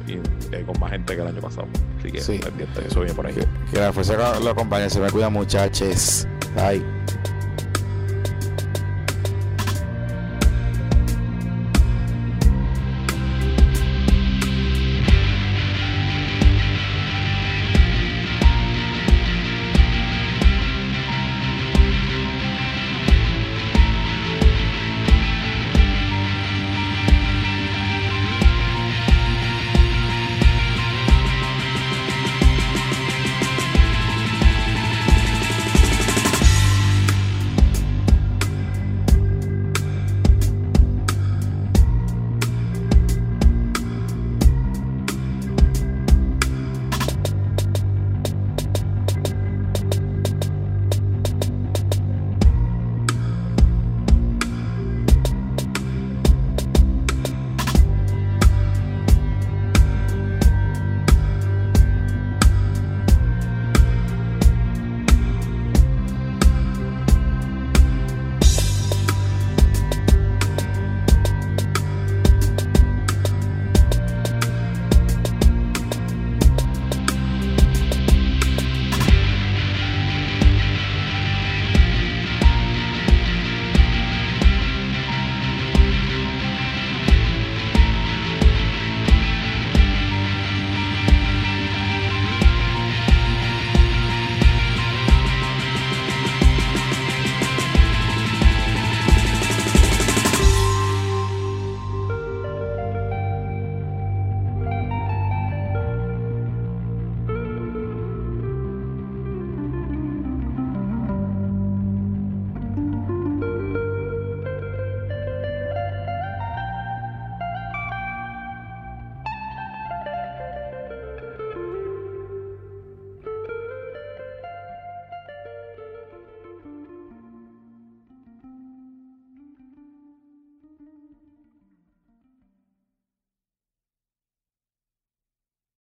[0.08, 0.14] y
[0.56, 1.68] eh, con más gente que el año pasado.
[2.00, 2.40] Así que Sí.
[2.40, 3.34] pendiente, eso viene por ahí.
[3.34, 4.90] Que, que la fuerza lo acompañe.
[4.90, 6.26] Se me cuida, muchachos.
[6.56, 6.82] Bye.